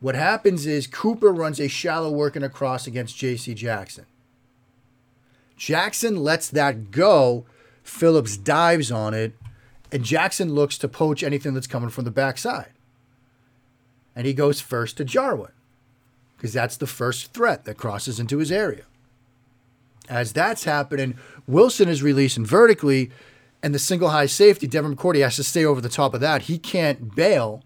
What 0.00 0.14
happens 0.14 0.66
is 0.66 0.86
Cooper 0.86 1.32
runs 1.32 1.60
a 1.60 1.68
shallow 1.68 2.10
working 2.10 2.42
across 2.42 2.86
against 2.86 3.18
J.C. 3.18 3.54
Jackson. 3.54 4.06
Jackson 5.56 6.16
lets 6.16 6.48
that 6.48 6.90
go. 6.90 7.44
Phillips 7.82 8.38
dives 8.38 8.90
on 8.90 9.12
it, 9.12 9.34
and 9.92 10.02
Jackson 10.02 10.54
looks 10.54 10.78
to 10.78 10.88
poach 10.88 11.22
anything 11.22 11.52
that's 11.52 11.66
coming 11.66 11.90
from 11.90 12.04
the 12.04 12.10
backside. 12.10 12.72
And 14.16 14.26
he 14.26 14.32
goes 14.32 14.60
first 14.60 14.96
to 14.96 15.04
Jarwin 15.04 15.52
because 16.36 16.54
that's 16.54 16.78
the 16.78 16.86
first 16.86 17.34
threat 17.34 17.66
that 17.66 17.76
crosses 17.76 18.18
into 18.18 18.38
his 18.38 18.50
area. 18.50 18.84
As 20.08 20.32
that's 20.32 20.64
happening, 20.64 21.16
Wilson 21.46 21.88
is 21.88 22.02
releasing 22.02 22.46
vertically, 22.46 23.10
and 23.62 23.74
the 23.74 23.78
single 23.78 24.08
high 24.08 24.26
safety, 24.26 24.66
Devin 24.66 24.96
McCourty, 24.96 25.22
has 25.22 25.36
to 25.36 25.44
stay 25.44 25.64
over 25.64 25.82
the 25.82 25.90
top 25.90 26.14
of 26.14 26.20
that. 26.22 26.42
He 26.42 26.58
can't 26.58 27.14
bail. 27.14 27.62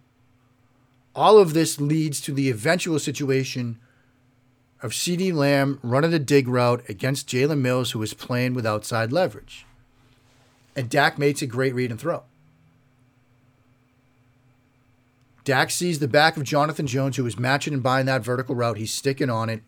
All 1.14 1.38
of 1.38 1.54
this 1.54 1.80
leads 1.80 2.20
to 2.22 2.32
the 2.32 2.50
eventual 2.50 2.98
situation 2.98 3.78
of 4.82 4.92
CeeDee 4.92 5.32
Lamb 5.32 5.78
running 5.82 6.12
a 6.12 6.18
dig 6.18 6.48
route 6.48 6.82
against 6.88 7.28
Jalen 7.28 7.60
Mills, 7.60 7.92
who 7.92 8.02
is 8.02 8.14
playing 8.14 8.54
with 8.54 8.66
outside 8.66 9.12
leverage. 9.12 9.64
And 10.76 10.90
Dak 10.90 11.18
makes 11.18 11.40
a 11.40 11.46
great 11.46 11.74
read 11.74 11.90
and 11.90 12.00
throw. 12.00 12.24
Dak 15.44 15.70
sees 15.70 16.00
the 16.00 16.08
back 16.08 16.36
of 16.36 16.42
Jonathan 16.42 16.86
Jones, 16.86 17.16
who 17.16 17.26
is 17.26 17.38
matching 17.38 17.74
and 17.74 17.82
buying 17.82 18.06
that 18.06 18.22
vertical 18.22 18.54
route. 18.54 18.78
He's 18.78 18.92
sticking 18.92 19.30
on 19.30 19.48
it. 19.48 19.62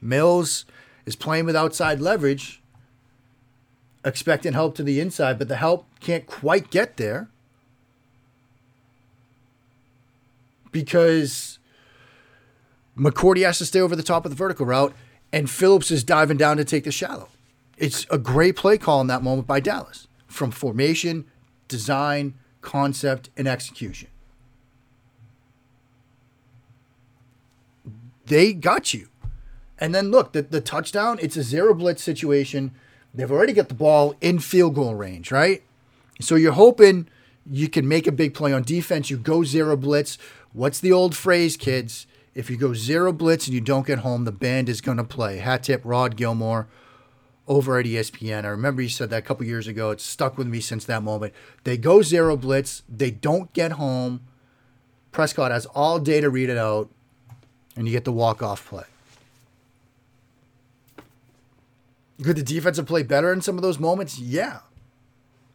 Mills 0.00 0.64
is 1.06 1.14
playing 1.14 1.44
with 1.44 1.54
outside 1.54 2.00
leverage, 2.00 2.62
expecting 4.04 4.54
help 4.54 4.74
to 4.76 4.82
the 4.82 4.98
inside, 4.98 5.38
but 5.38 5.48
the 5.48 5.56
help 5.56 5.86
can't 6.00 6.26
quite 6.26 6.70
get 6.70 6.96
there 6.96 7.28
because 10.72 11.58
McCourty 12.96 13.44
has 13.44 13.58
to 13.58 13.66
stay 13.66 13.80
over 13.80 13.96
the 13.96 14.02
top 14.02 14.24
of 14.24 14.30
the 14.30 14.36
vertical 14.36 14.66
route, 14.66 14.94
and 15.32 15.50
Phillips 15.50 15.90
is 15.90 16.04
diving 16.04 16.36
down 16.36 16.56
to 16.56 16.64
take 16.64 16.84
the 16.84 16.92
shallow. 16.92 17.28
It's 17.76 18.06
a 18.10 18.18
great 18.18 18.56
play 18.56 18.78
call 18.78 19.00
in 19.00 19.06
that 19.06 19.22
moment 19.22 19.46
by 19.46 19.60
Dallas 19.60 20.06
from 20.26 20.50
formation, 20.50 21.24
design, 21.68 22.34
concept, 22.60 23.30
and 23.36 23.48
execution. 23.48 24.08
they 28.30 28.52
got 28.52 28.94
you. 28.94 29.08
And 29.78 29.94
then 29.94 30.10
look, 30.10 30.32
the, 30.32 30.42
the 30.42 30.60
touchdown, 30.60 31.18
it's 31.20 31.36
a 31.36 31.42
zero 31.42 31.74
blitz 31.74 32.02
situation. 32.02 32.72
They've 33.12 33.30
already 33.30 33.52
got 33.52 33.68
the 33.68 33.74
ball 33.74 34.14
in 34.20 34.38
field 34.38 34.76
goal 34.76 34.94
range, 34.94 35.32
right? 35.32 35.62
So 36.20 36.36
you're 36.36 36.52
hoping 36.52 37.08
you 37.50 37.68
can 37.68 37.88
make 37.88 38.06
a 38.06 38.12
big 38.12 38.32
play 38.32 38.52
on 38.52 38.62
defense. 38.62 39.10
You 39.10 39.16
go 39.16 39.42
zero 39.42 39.76
blitz. 39.76 40.16
What's 40.52 40.80
the 40.80 40.92
old 40.92 41.16
phrase, 41.16 41.56
kids? 41.56 42.06
If 42.34 42.50
you 42.50 42.56
go 42.56 42.74
zero 42.74 43.12
blitz 43.12 43.46
and 43.46 43.54
you 43.54 43.60
don't 43.60 43.86
get 43.86 44.00
home, 44.00 44.24
the 44.24 44.32
band 44.32 44.68
is 44.68 44.80
going 44.80 44.98
to 44.98 45.04
play. 45.04 45.38
Hat 45.38 45.64
tip 45.64 45.82
Rod 45.84 46.16
Gilmore 46.16 46.68
over 47.46 47.78
at 47.78 47.86
ESPN. 47.86 48.44
I 48.44 48.48
remember 48.48 48.82
he 48.82 48.88
said 48.88 49.10
that 49.10 49.18
a 49.18 49.22
couple 49.22 49.46
years 49.46 49.66
ago. 49.66 49.90
It's 49.90 50.04
stuck 50.04 50.38
with 50.38 50.46
me 50.46 50.60
since 50.60 50.84
that 50.84 51.02
moment. 51.02 51.34
They 51.64 51.76
go 51.76 52.02
zero 52.02 52.36
blitz. 52.36 52.82
They 52.88 53.10
don't 53.10 53.52
get 53.52 53.72
home. 53.72 54.20
Prescott 55.12 55.50
has 55.50 55.66
all 55.66 55.98
day 55.98 56.20
to 56.20 56.30
read 56.30 56.48
it 56.48 56.56
out 56.56 56.88
and 57.76 57.86
you 57.86 57.92
get 57.92 58.04
the 58.04 58.12
walk 58.12 58.42
off 58.42 58.68
play. 58.68 58.84
Could 62.22 62.36
the 62.36 62.42
defensive 62.42 62.86
play 62.86 63.02
better 63.02 63.32
in 63.32 63.40
some 63.40 63.56
of 63.56 63.62
those 63.62 63.78
moments? 63.78 64.18
Yeah. 64.18 64.60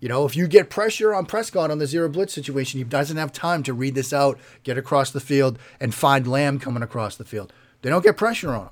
You 0.06 0.10
know, 0.10 0.24
if 0.24 0.36
you 0.36 0.48
get 0.48 0.70
pressure 0.70 1.16
on 1.16 1.26
Prescott 1.26 1.72
on 1.72 1.80
the 1.80 1.88
zero 1.88 2.08
blitz 2.08 2.32
situation, 2.32 2.78
he 2.78 2.84
doesn't 2.84 3.18
have 3.18 3.32
time 3.32 3.64
to 3.64 3.74
read 3.74 3.96
this 3.96 4.14
out, 4.14 4.38
get 4.62 4.78
across 4.78 5.10
the 5.10 5.20
field, 5.20 5.58
and 5.80 5.96
find 5.96 6.28
Lamb 6.28 6.60
coming 6.60 6.84
across 6.84 7.16
the 7.16 7.26
field. 7.26 7.52
They 7.82 7.90
don't 7.90 8.04
get 8.04 8.16
pressure 8.16 8.52
on 8.52 8.66
him. 8.66 8.70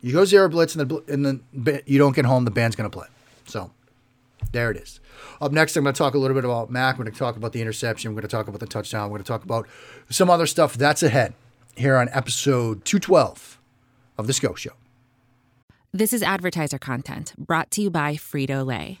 You 0.00 0.12
go 0.12 0.24
zero 0.24 0.48
blitz, 0.48 0.76
and, 0.76 0.88
the, 0.88 1.02
and 1.08 1.26
then 1.26 1.42
you 1.84 1.98
don't 1.98 2.14
get 2.14 2.26
home, 2.26 2.44
the 2.44 2.52
band's 2.52 2.76
going 2.76 2.88
to 2.88 2.96
play. 2.96 3.08
So 3.46 3.72
there 4.52 4.70
it 4.70 4.76
is. 4.76 5.00
Up 5.40 5.50
next, 5.50 5.76
I'm 5.76 5.82
going 5.82 5.94
to 5.94 5.98
talk 5.98 6.14
a 6.14 6.18
little 6.18 6.36
bit 6.36 6.44
about 6.44 6.70
Mac. 6.70 6.96
We're 6.96 7.06
going 7.06 7.12
to 7.12 7.18
talk 7.18 7.34
about 7.34 7.52
the 7.52 7.60
interception. 7.60 8.12
We're 8.12 8.20
going 8.20 8.28
to 8.28 8.36
talk 8.36 8.46
about 8.46 8.60
the 8.60 8.68
touchdown. 8.68 9.10
We're 9.10 9.18
going 9.18 9.24
to 9.24 9.28
talk 9.32 9.42
about 9.42 9.66
some 10.10 10.30
other 10.30 10.46
stuff 10.46 10.76
that's 10.76 11.02
ahead 11.02 11.34
here 11.74 11.96
on 11.96 12.08
episode 12.10 12.84
212 12.84 13.58
of 14.16 14.28
The 14.28 14.32
Scho 14.32 14.54
Show. 14.54 14.74
This 15.92 16.12
is 16.12 16.22
advertiser 16.22 16.78
content 16.78 17.34
brought 17.36 17.72
to 17.72 17.82
you 17.82 17.90
by 17.90 18.14
Frito 18.14 18.64
Lay. 18.64 19.00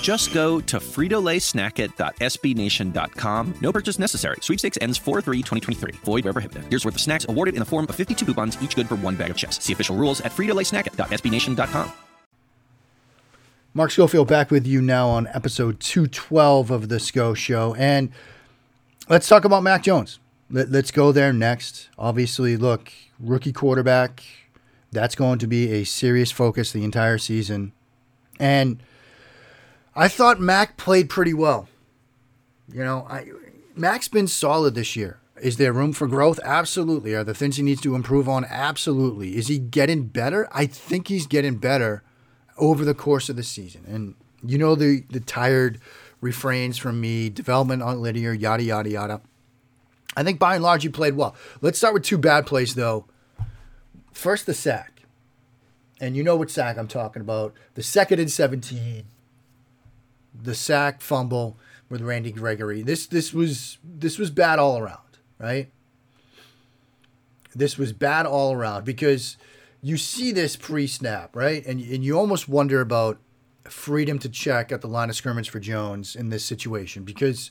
Just 0.00 0.32
go 0.32 0.60
to 0.60 0.78
fritolaysnackit.sbnation.com. 0.78 3.54
No 3.60 3.72
purchase 3.72 3.98
necessary. 3.98 4.36
Sweepstakes 4.40 4.78
ends 4.80 4.98
4-3-2023. 4.98 5.96
Void 5.96 6.24
where 6.24 6.32
prohibited. 6.32 6.64
Here's 6.70 6.84
worth 6.84 6.94
of 6.94 7.00
snacks 7.00 7.26
awarded 7.28 7.54
in 7.54 7.60
the 7.60 7.66
form 7.66 7.86
of 7.88 7.96
52 7.96 8.24
coupons, 8.24 8.56
each 8.62 8.76
good 8.76 8.88
for 8.88 8.94
one 8.96 9.16
bag 9.16 9.30
of 9.30 9.36
chips. 9.36 9.62
See 9.62 9.72
official 9.72 9.96
rules 9.96 10.20
at 10.22 10.32
fritolaysnackit.sbnation.com. 10.32 11.92
Mark 13.74 13.90
Schofield 13.90 14.28
back 14.28 14.50
with 14.50 14.66
you 14.66 14.82
now 14.82 15.08
on 15.08 15.26
episode 15.28 15.80
212 15.80 16.70
of 16.70 16.90
the 16.90 17.00
Scho 17.00 17.32
Show. 17.32 17.74
And 17.76 18.10
let's 19.08 19.26
talk 19.26 19.46
about 19.46 19.62
Mac 19.62 19.82
Jones. 19.82 20.18
Let, 20.50 20.70
let's 20.70 20.90
go 20.90 21.10
there 21.10 21.32
next. 21.32 21.88
Obviously, 21.96 22.58
look, 22.58 22.92
rookie 23.18 23.52
quarterback, 23.52 24.24
that's 24.90 25.14
going 25.14 25.38
to 25.38 25.46
be 25.46 25.72
a 25.72 25.84
serious 25.84 26.30
focus 26.30 26.72
the 26.72 26.84
entire 26.84 27.16
season. 27.16 27.72
And 28.38 28.82
I 29.94 30.08
thought 30.08 30.40
Mac 30.40 30.76
played 30.76 31.10
pretty 31.10 31.34
well. 31.34 31.68
You 32.72 32.84
know, 32.84 33.06
I, 33.08 33.26
Mac's 33.76 34.08
been 34.08 34.26
solid 34.26 34.74
this 34.74 34.96
year. 34.96 35.18
Is 35.40 35.56
there 35.56 35.72
room 35.72 35.92
for 35.92 36.06
growth? 36.06 36.38
Absolutely. 36.44 37.14
Are 37.14 37.24
there 37.24 37.34
things 37.34 37.56
he 37.56 37.62
needs 37.62 37.80
to 37.82 37.94
improve 37.94 38.28
on? 38.28 38.44
Absolutely. 38.44 39.36
Is 39.36 39.48
he 39.48 39.58
getting 39.58 40.04
better? 40.04 40.48
I 40.52 40.66
think 40.66 41.08
he's 41.08 41.26
getting 41.26 41.56
better 41.56 42.02
over 42.56 42.84
the 42.84 42.94
course 42.94 43.28
of 43.28 43.36
the 43.36 43.42
season. 43.42 43.82
And 43.86 44.14
you 44.44 44.56
know 44.56 44.74
the 44.74 45.04
the 45.10 45.20
tired 45.20 45.80
refrains 46.20 46.78
from 46.78 47.00
me, 47.00 47.28
development 47.28 47.82
on 47.82 48.00
linear, 48.00 48.32
yada 48.32 48.62
yada 48.62 48.90
yada. 48.90 49.20
I 50.16 50.22
think 50.22 50.38
by 50.38 50.54
and 50.54 50.62
large 50.62 50.82
he 50.84 50.88
played 50.88 51.16
well. 51.16 51.34
Let's 51.60 51.78
start 51.78 51.94
with 51.94 52.04
two 52.04 52.18
bad 52.18 52.46
plays 52.46 52.74
though. 52.74 53.06
First 54.12 54.46
the 54.46 54.54
sack. 54.54 55.02
And 56.00 56.16
you 56.16 56.22
know 56.22 56.36
what 56.36 56.50
sack 56.50 56.76
I'm 56.76 56.88
talking 56.88 57.22
about. 57.22 57.54
The 57.74 57.82
second 57.82 58.18
and 58.18 58.30
17. 58.30 59.04
The 60.34 60.54
sack 60.54 61.00
fumble 61.00 61.58
with 61.88 62.00
Randy 62.00 62.32
Gregory. 62.32 62.82
This 62.82 63.06
this 63.06 63.32
was 63.32 63.78
this 63.84 64.18
was 64.18 64.30
bad 64.30 64.58
all 64.58 64.78
around, 64.78 65.18
right? 65.38 65.70
This 67.54 67.76
was 67.76 67.92
bad 67.92 68.24
all 68.24 68.52
around 68.52 68.84
because 68.84 69.36
you 69.82 69.98
see 69.98 70.32
this 70.32 70.56
pre-snap, 70.56 71.36
right? 71.36 71.64
And 71.66 71.80
and 71.80 72.02
you 72.04 72.18
almost 72.18 72.48
wonder 72.48 72.80
about 72.80 73.18
freedom 73.64 74.18
to 74.20 74.28
check 74.28 74.72
at 74.72 74.80
the 74.80 74.88
line 74.88 75.10
of 75.10 75.16
scrimmage 75.16 75.50
for 75.50 75.60
Jones 75.60 76.16
in 76.16 76.30
this 76.30 76.44
situation 76.44 77.04
because 77.04 77.50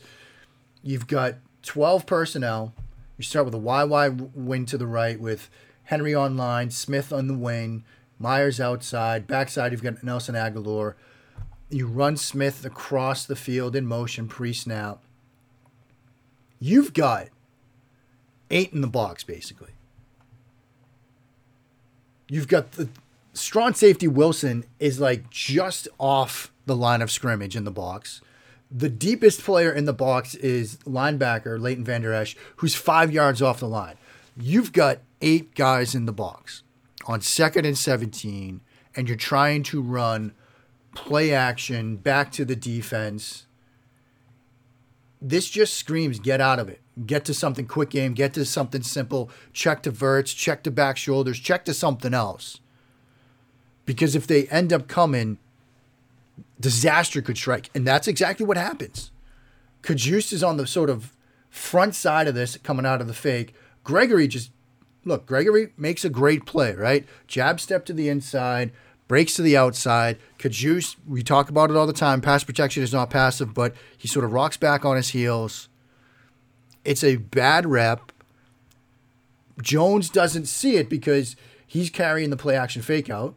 you've 0.82 1.08
got 1.08 1.36
12 1.64 2.06
personnel. 2.06 2.74
You 3.18 3.24
start 3.24 3.46
with 3.46 3.54
a 3.54 3.60
YY 3.60 4.32
wing 4.34 4.66
to 4.66 4.78
the 4.78 4.88
right 4.88 5.20
with 5.20 5.50
Henry 5.84 6.16
on 6.16 6.38
line, 6.38 6.72
Smith 6.72 7.14
on 7.14 7.28
the 7.28 7.38
wing, 7.38 7.84
Meyers 8.18 8.60
outside, 8.60 9.28
backside 9.28 9.72
you've 9.72 9.84
got 9.84 10.04
Nelson 10.04 10.36
Agholor. 10.36 10.96
You 11.72 11.88
run 11.88 12.18
Smith 12.18 12.66
across 12.66 13.26
the 13.26 13.36
field 13.36 13.76
in 13.76 13.86
motion 13.86 14.28
pre-snap. 14.28 15.02
You've 16.60 16.94
got 16.94 17.30
eight 18.50 18.74
in 18.74 18.82
the 18.82 18.88
box 18.88 19.24
basically. 19.24 19.72
You've 22.28 22.48
got 22.48 22.74
the 22.74 22.90
strong 23.34 23.74
safety 23.74 24.08
Wilson 24.08 24.66
is 24.80 25.00
like 25.00 25.30
just 25.30 25.88
off 25.98 26.52
the 26.66 26.76
line 26.76 27.02
of 27.02 27.10
scrimmage 27.10 27.56
in 27.56 27.64
the 27.64 27.72
box. 27.72 28.22
The 28.70 28.90
deepest 28.90 29.42
player 29.42 29.72
in 29.72 29.86
the 29.86 29.94
box 29.94 30.36
is 30.36 30.78
linebacker 30.86 31.60
Leighton 31.60 31.84
Vander 31.84 32.14
Esch, 32.14 32.36
who's 32.58 32.76
five 32.76 33.12
yards 33.12 33.42
off 33.42 33.60
the 33.60 33.68
line. 33.68 33.96
You've 34.38 34.72
got 34.72 35.00
eight 35.22 35.56
guys 35.56 35.94
in 35.94 36.06
the 36.06 36.14
box 36.14 36.64
on 37.06 37.22
second 37.22 37.66
and 37.66 37.78
17, 37.78 38.62
and 38.96 39.08
you're 39.08 39.18
trying 39.18 39.64
to 39.64 39.82
run 39.82 40.34
play 40.96 41.34
action 41.34 41.98
back 41.98 42.32
to 42.34 42.46
the 42.46 42.56
defense. 42.56 43.46
This 45.22 45.50
just 45.50 45.76
screams 45.76 46.20
get 46.20 46.42
out 46.42 46.60
of 46.60 46.70
it. 46.70 46.82
Get 47.06 47.26
to 47.26 47.34
something 47.34 47.68
quick 47.68 47.92
game, 47.92 48.14
get 48.14 48.34
to 48.34 48.44
something 48.44 48.82
simple, 48.82 49.30
check 49.54 49.82
to 49.84 49.92
verts, 49.92 50.34
check 50.34 50.64
to 50.64 50.72
back 50.72 50.98
shoulders, 50.98 51.40
check 51.40 51.64
to 51.66 51.74
something 51.74 52.14
else. 52.14 52.60
Because 53.86 54.16
if 54.16 54.28
they 54.28 54.48
end 54.48 54.74
up 54.74 54.88
coming, 54.88 55.38
disaster 56.60 57.22
could 57.22 57.38
strike. 57.38 57.70
And 57.74 57.88
that's 57.88 58.08
exactly 58.08 58.46
what 58.46 58.58
happens. 58.58 59.12
Cajuste 59.82 60.34
is 60.34 60.44
on 60.44 60.58
the 60.58 60.68
sort 60.68 60.90
of 60.90 61.16
front 61.50 61.96
side 61.96 62.28
of 62.28 62.36
this 62.36 62.58
coming 62.58 62.86
out 62.86 63.02
of 63.02 63.08
the 63.08 63.14
fake. 63.14 63.54
Gregory 63.84 64.28
just, 64.28 64.52
look, 65.06 65.26
Gregory 65.26 65.74
makes 65.78 66.06
a 66.06 66.10
great 66.10 66.46
play, 66.46 66.74
right? 66.74 67.06
Jab 67.28 67.60
step 67.60 67.86
to 67.86 67.94
the 67.94 68.10
inside, 68.10 68.72
breaks 69.12 69.36
to 69.36 69.42
the 69.42 69.58
outside. 69.58 70.18
Cajuste, 70.40 70.96
we 71.06 71.22
talk 71.22 71.50
about 71.50 71.70
it 71.70 71.76
all 71.76 71.86
the 71.86 71.92
time. 71.92 72.22
Pass 72.22 72.46
protection 72.46 72.82
is 72.82 72.94
not 72.94 73.10
passive, 73.10 73.54
but 73.54 73.76
he 73.98 74.08
sort 74.08 74.24
of 74.24 74.32
rocks 74.32 74.56
back 74.56 74.86
on 74.86 74.96
his 74.96 75.10
heels. 75.10 75.68
It's 76.86 77.04
a 77.04 77.18
bad 77.18 77.66
rep. 77.66 78.14
Jones 79.62 80.10
doesn't 80.10 80.46
see 80.46 80.78
it 80.78 80.90
because 80.90 81.36
he's 81.68 81.90
carrying 81.90 82.30
the 82.30 82.38
play 82.38 82.56
action 82.56 82.82
fake 82.82 83.10
out. 83.10 83.36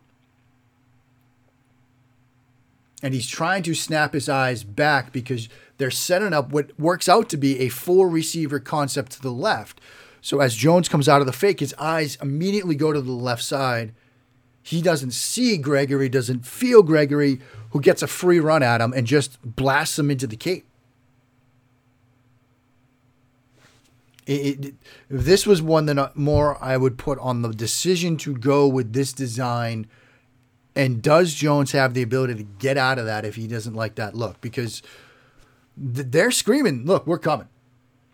And 3.03 3.13
he's 3.13 3.27
trying 3.27 3.65
to 3.65 3.75
snap 3.75 4.13
his 4.13 4.29
eyes 4.29 4.63
back 4.63 5.13
because 5.13 5.49
they're 5.79 5.91
setting 5.91 6.33
up 6.33 6.53
what 6.53 6.71
works 6.79 7.09
out 7.09 7.29
to 7.31 7.37
be 7.37 7.59
a 7.59 7.69
four 7.69 8.09
receiver 8.09 8.61
concept 8.61 9.11
to 9.11 9.21
the 9.21 9.33
left. 9.33 9.81
So 10.21 10.39
as 10.39 10.55
Jones 10.55 10.89
comes 10.89 11.09
out 11.09 11.21
of 11.21 11.27
the 11.27 11.33
fake, 11.33 11.59
his 11.59 11.75
eyes 11.81 12.17
immediately 12.23 12.77
go 12.77 12.93
to 12.93 13.01
the 13.01 13.11
left 13.11 13.43
side. 13.43 13.93
He 14.67 14.81
doesn't 14.81 15.11
see 15.11 15.59
Gregory, 15.59 16.09
doesn't 16.09 16.47
feel 16.47 16.83
Gregory, 16.83 17.39
who 17.73 17.83
gets 17.83 18.01
a 18.03 18.07
free 18.07 18.41
run 18.41 18.63
at 18.63 18.81
him 18.81 18.95
and 18.95 19.07
just 19.07 19.39
blasts 19.43 19.99
him 19.99 20.11
into 20.11 20.27
the 20.27 20.37
cape. 20.37 20.65
It, 24.27 24.65
it, 24.65 24.75
this 25.11 25.47
was 25.47 25.61
one 25.61 25.85
that 25.85 25.99
uh, 25.99 26.09
more 26.15 26.57
I 26.65 26.79
would 26.79 26.97
put 26.97 27.19
on 27.19 27.43
the 27.43 27.51
decision 27.51 28.17
to 28.17 28.35
go 28.35 28.67
with 28.67 28.95
this 28.95 29.13
design. 29.13 29.87
And 30.75 31.03
does 31.03 31.35
Jones 31.35 31.73
have 31.73 31.93
the 31.93 32.01
ability 32.01 32.37
to 32.37 32.43
get 32.43 32.79
out 32.79 32.99
of 32.99 33.05
that 33.05 33.27
if 33.27 33.35
he 33.35 33.47
doesn't 33.47 33.75
like 33.75 33.97
that 33.97 34.15
look? 34.15 34.41
Because 34.41 34.81
th- 35.77 36.07
they're 36.09 36.31
screaming, 36.31 36.87
look, 36.87 37.07
we're 37.07 37.19
coming. 37.19 37.49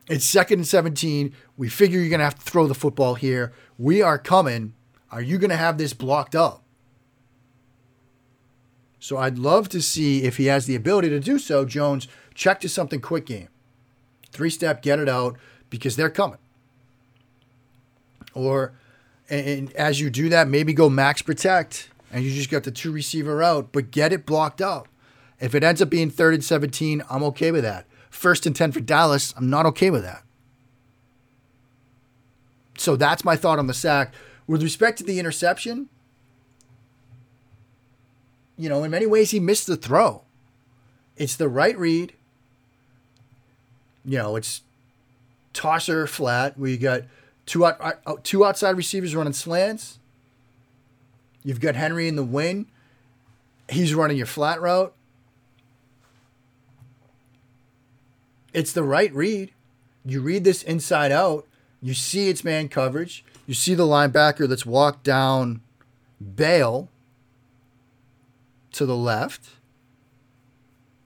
It's 0.08 0.24
second 0.24 0.58
and 0.58 0.66
17. 0.66 1.32
We 1.56 1.68
figure 1.68 2.00
you're 2.00 2.08
going 2.08 2.18
to 2.18 2.24
have 2.24 2.40
to 2.40 2.50
throw 2.50 2.66
the 2.66 2.74
football 2.74 3.14
here. 3.14 3.52
We 3.78 4.02
are 4.02 4.18
coming. 4.18 4.74
Are 5.10 5.22
you 5.22 5.38
going 5.38 5.50
to 5.50 5.56
have 5.56 5.78
this 5.78 5.92
blocked 5.92 6.34
up? 6.34 6.62
So 8.98 9.16
I'd 9.16 9.38
love 9.38 9.68
to 9.70 9.80
see 9.80 10.24
if 10.24 10.36
he 10.36 10.46
has 10.46 10.66
the 10.66 10.76
ability 10.76 11.08
to 11.08 11.20
do 11.20 11.38
so. 11.38 11.64
Jones, 11.64 12.06
check 12.34 12.60
to 12.60 12.68
something 12.68 13.00
quick 13.00 13.26
game. 13.26 13.48
Three 14.30 14.50
step, 14.50 14.82
get 14.82 14.98
it 14.98 15.08
out 15.08 15.36
because 15.70 15.96
they're 15.96 16.10
coming. 16.10 16.38
Or, 18.34 18.74
and 19.28 19.72
as 19.72 20.00
you 20.00 20.10
do 20.10 20.28
that, 20.28 20.48
maybe 20.48 20.72
go 20.72 20.88
max 20.88 21.22
protect 21.22 21.88
and 22.12 22.24
you 22.24 22.32
just 22.32 22.50
got 22.50 22.64
the 22.64 22.70
two 22.70 22.92
receiver 22.92 23.42
out, 23.42 23.72
but 23.72 23.90
get 23.90 24.12
it 24.12 24.26
blocked 24.26 24.60
up. 24.60 24.88
If 25.40 25.54
it 25.54 25.64
ends 25.64 25.80
up 25.80 25.88
being 25.88 26.10
third 26.10 26.34
and 26.34 26.44
17, 26.44 27.02
I'm 27.08 27.22
okay 27.24 27.50
with 27.50 27.62
that. 27.62 27.86
First 28.10 28.44
and 28.44 28.54
10 28.54 28.72
for 28.72 28.80
Dallas, 28.80 29.32
I'm 29.36 29.48
not 29.48 29.66
okay 29.66 29.90
with 29.90 30.02
that. 30.02 30.22
So 32.76 32.96
that's 32.96 33.24
my 33.24 33.36
thought 33.36 33.58
on 33.58 33.66
the 33.66 33.74
sack. 33.74 34.12
With 34.50 34.64
respect 34.64 34.98
to 34.98 35.04
the 35.04 35.20
interception, 35.20 35.88
you 38.58 38.68
know, 38.68 38.82
in 38.82 38.90
many 38.90 39.06
ways, 39.06 39.30
he 39.30 39.38
missed 39.38 39.68
the 39.68 39.76
throw. 39.76 40.22
It's 41.16 41.36
the 41.36 41.48
right 41.48 41.78
read. 41.78 42.14
You 44.04 44.18
know, 44.18 44.34
it's 44.34 44.62
tosser 45.52 46.08
flat 46.08 46.58
you 46.58 46.76
got 46.78 47.02
Two 47.46 47.64
out, 47.64 47.80
out, 48.04 48.24
two 48.24 48.44
outside 48.44 48.76
receivers 48.76 49.14
running 49.14 49.34
slants. 49.34 50.00
You've 51.44 51.60
got 51.60 51.76
Henry 51.76 52.08
in 52.08 52.16
the 52.16 52.24
wing. 52.24 52.66
He's 53.68 53.94
running 53.94 54.16
your 54.16 54.26
flat 54.26 54.60
route. 54.60 54.92
It's 58.52 58.72
the 58.72 58.82
right 58.82 59.14
read. 59.14 59.52
You 60.04 60.20
read 60.20 60.42
this 60.42 60.64
inside 60.64 61.12
out. 61.12 61.46
You 61.80 61.94
see 61.94 62.28
it's 62.28 62.42
man 62.42 62.68
coverage. 62.68 63.24
You 63.50 63.54
see 63.54 63.74
the 63.74 63.82
linebacker 63.82 64.48
that's 64.48 64.64
walked 64.64 65.02
down 65.02 65.60
bail 66.36 66.88
to 68.70 68.86
the 68.86 68.96
left. 68.96 69.48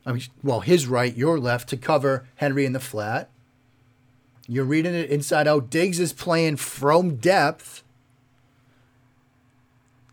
I 0.04 0.12
mean, 0.12 0.24
well, 0.42 0.60
his 0.60 0.86
right, 0.86 1.16
your 1.16 1.40
left 1.40 1.70
to 1.70 1.78
cover 1.78 2.28
Henry 2.34 2.66
in 2.66 2.74
the 2.74 2.80
flat. 2.80 3.30
You're 4.46 4.66
reading 4.66 4.94
it 4.94 5.08
inside 5.08 5.48
out. 5.48 5.70
Diggs 5.70 5.98
is 5.98 6.12
playing 6.12 6.56
from 6.56 7.16
depth 7.16 7.82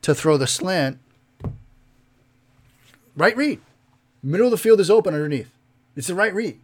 to 0.01 0.15
throw 0.15 0.37
the 0.37 0.47
slant. 0.47 0.99
Right 3.13 3.35
read. 3.35 3.59
Middle 4.23 4.47
of 4.47 4.51
the 4.51 4.57
field 4.57 4.79
is 4.79 4.89
open 4.89 5.13
underneath. 5.13 5.51
It's 5.97 6.07
the 6.07 6.15
right 6.15 6.33
read. 6.33 6.61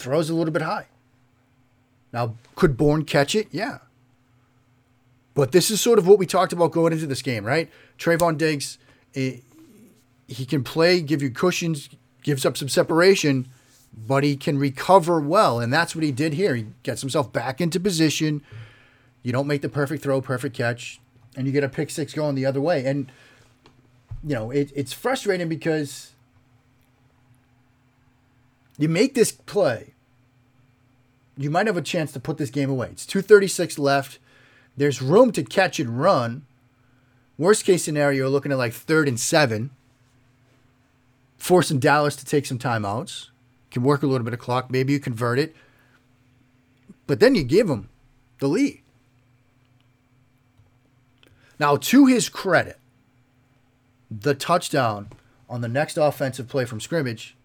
Throws 0.00 0.28
a 0.28 0.34
little 0.34 0.52
bit 0.52 0.62
high. 0.62 0.88
Now, 2.14 2.36
could 2.54 2.76
Bourne 2.76 3.04
catch 3.04 3.34
it? 3.34 3.48
Yeah. 3.50 3.78
But 5.34 5.50
this 5.50 5.68
is 5.68 5.80
sort 5.80 5.98
of 5.98 6.06
what 6.06 6.20
we 6.20 6.26
talked 6.26 6.52
about 6.52 6.70
going 6.70 6.92
into 6.92 7.08
this 7.08 7.22
game, 7.22 7.44
right? 7.44 7.68
Trevon 7.98 8.38
Diggs, 8.38 8.78
eh, 9.16 9.38
he 10.28 10.46
can 10.46 10.62
play, 10.62 11.00
give 11.00 11.20
you 11.20 11.30
cushions, 11.30 11.88
gives 12.22 12.46
up 12.46 12.56
some 12.56 12.68
separation, 12.68 13.48
but 14.06 14.22
he 14.22 14.36
can 14.36 14.58
recover 14.58 15.20
well. 15.20 15.58
And 15.58 15.72
that's 15.72 15.96
what 15.96 16.04
he 16.04 16.12
did 16.12 16.34
here. 16.34 16.54
He 16.54 16.66
gets 16.84 17.00
himself 17.00 17.32
back 17.32 17.60
into 17.60 17.80
position. 17.80 18.42
You 19.24 19.32
don't 19.32 19.48
make 19.48 19.62
the 19.62 19.68
perfect 19.68 20.00
throw, 20.00 20.20
perfect 20.20 20.56
catch, 20.56 21.00
and 21.36 21.48
you 21.48 21.52
get 21.52 21.64
a 21.64 21.68
pick 21.68 21.90
six 21.90 22.14
going 22.14 22.36
the 22.36 22.46
other 22.46 22.60
way. 22.60 22.86
And, 22.86 23.10
you 24.22 24.36
know, 24.36 24.52
it, 24.52 24.70
it's 24.76 24.92
frustrating 24.92 25.48
because 25.48 26.12
you 28.78 28.88
make 28.88 29.14
this 29.14 29.32
play, 29.32 29.93
you 31.36 31.50
might 31.50 31.66
have 31.66 31.76
a 31.76 31.82
chance 31.82 32.12
to 32.12 32.20
put 32.20 32.38
this 32.38 32.50
game 32.50 32.70
away. 32.70 32.88
It's 32.90 33.06
236 33.06 33.78
left. 33.78 34.18
There's 34.76 35.02
room 35.02 35.32
to 35.32 35.42
catch 35.42 35.80
and 35.80 36.00
run. 36.00 36.46
Worst 37.38 37.64
case 37.64 37.84
scenario, 37.84 38.18
you're 38.18 38.28
looking 38.28 38.52
at 38.52 38.58
like 38.58 38.72
third 38.72 39.08
and 39.08 39.18
seven. 39.18 39.70
Forcing 41.36 41.80
Dallas 41.80 42.16
to 42.16 42.24
take 42.24 42.46
some 42.46 42.58
timeouts. 42.58 43.28
Can 43.70 43.82
work 43.82 44.02
a 44.02 44.06
little 44.06 44.24
bit 44.24 44.34
of 44.34 44.40
clock. 44.40 44.70
Maybe 44.70 44.92
you 44.92 45.00
convert 45.00 45.38
it. 45.38 45.54
But 47.06 47.20
then 47.20 47.34
you 47.34 47.42
give 47.42 47.68
him 47.68 47.88
the 48.38 48.48
lead. 48.48 48.80
Now, 51.58 51.76
to 51.76 52.06
his 52.06 52.28
credit, 52.28 52.78
the 54.10 54.34
touchdown 54.34 55.10
on 55.48 55.60
the 55.60 55.68
next 55.68 55.96
offensive 55.96 56.48
play 56.48 56.64
from 56.64 56.80
scrimmage, 56.80 57.36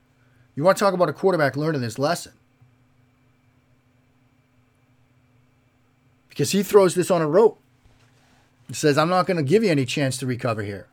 you 0.55 0.63
want 0.63 0.77
to 0.77 0.83
talk 0.83 0.93
about 0.93 1.09
a 1.09 1.13
quarterback 1.13 1.55
learning 1.55 1.81
this 1.81 1.99
lesson. 1.99 2.33
Because 6.39 6.51
he 6.51 6.63
throws 6.63 6.95
this 6.95 7.11
on 7.11 7.21
a 7.21 7.27
rope. 7.27 7.59
He 8.69 8.73
says, 8.73 8.97
I'm 8.97 9.09
not 9.09 9.27
going 9.27 9.35
to 9.35 9.43
give 9.43 9.61
you 9.61 9.69
any 9.69 9.83
chance 9.83 10.15
to 10.19 10.25
recover 10.25 10.63
here. 10.63 10.87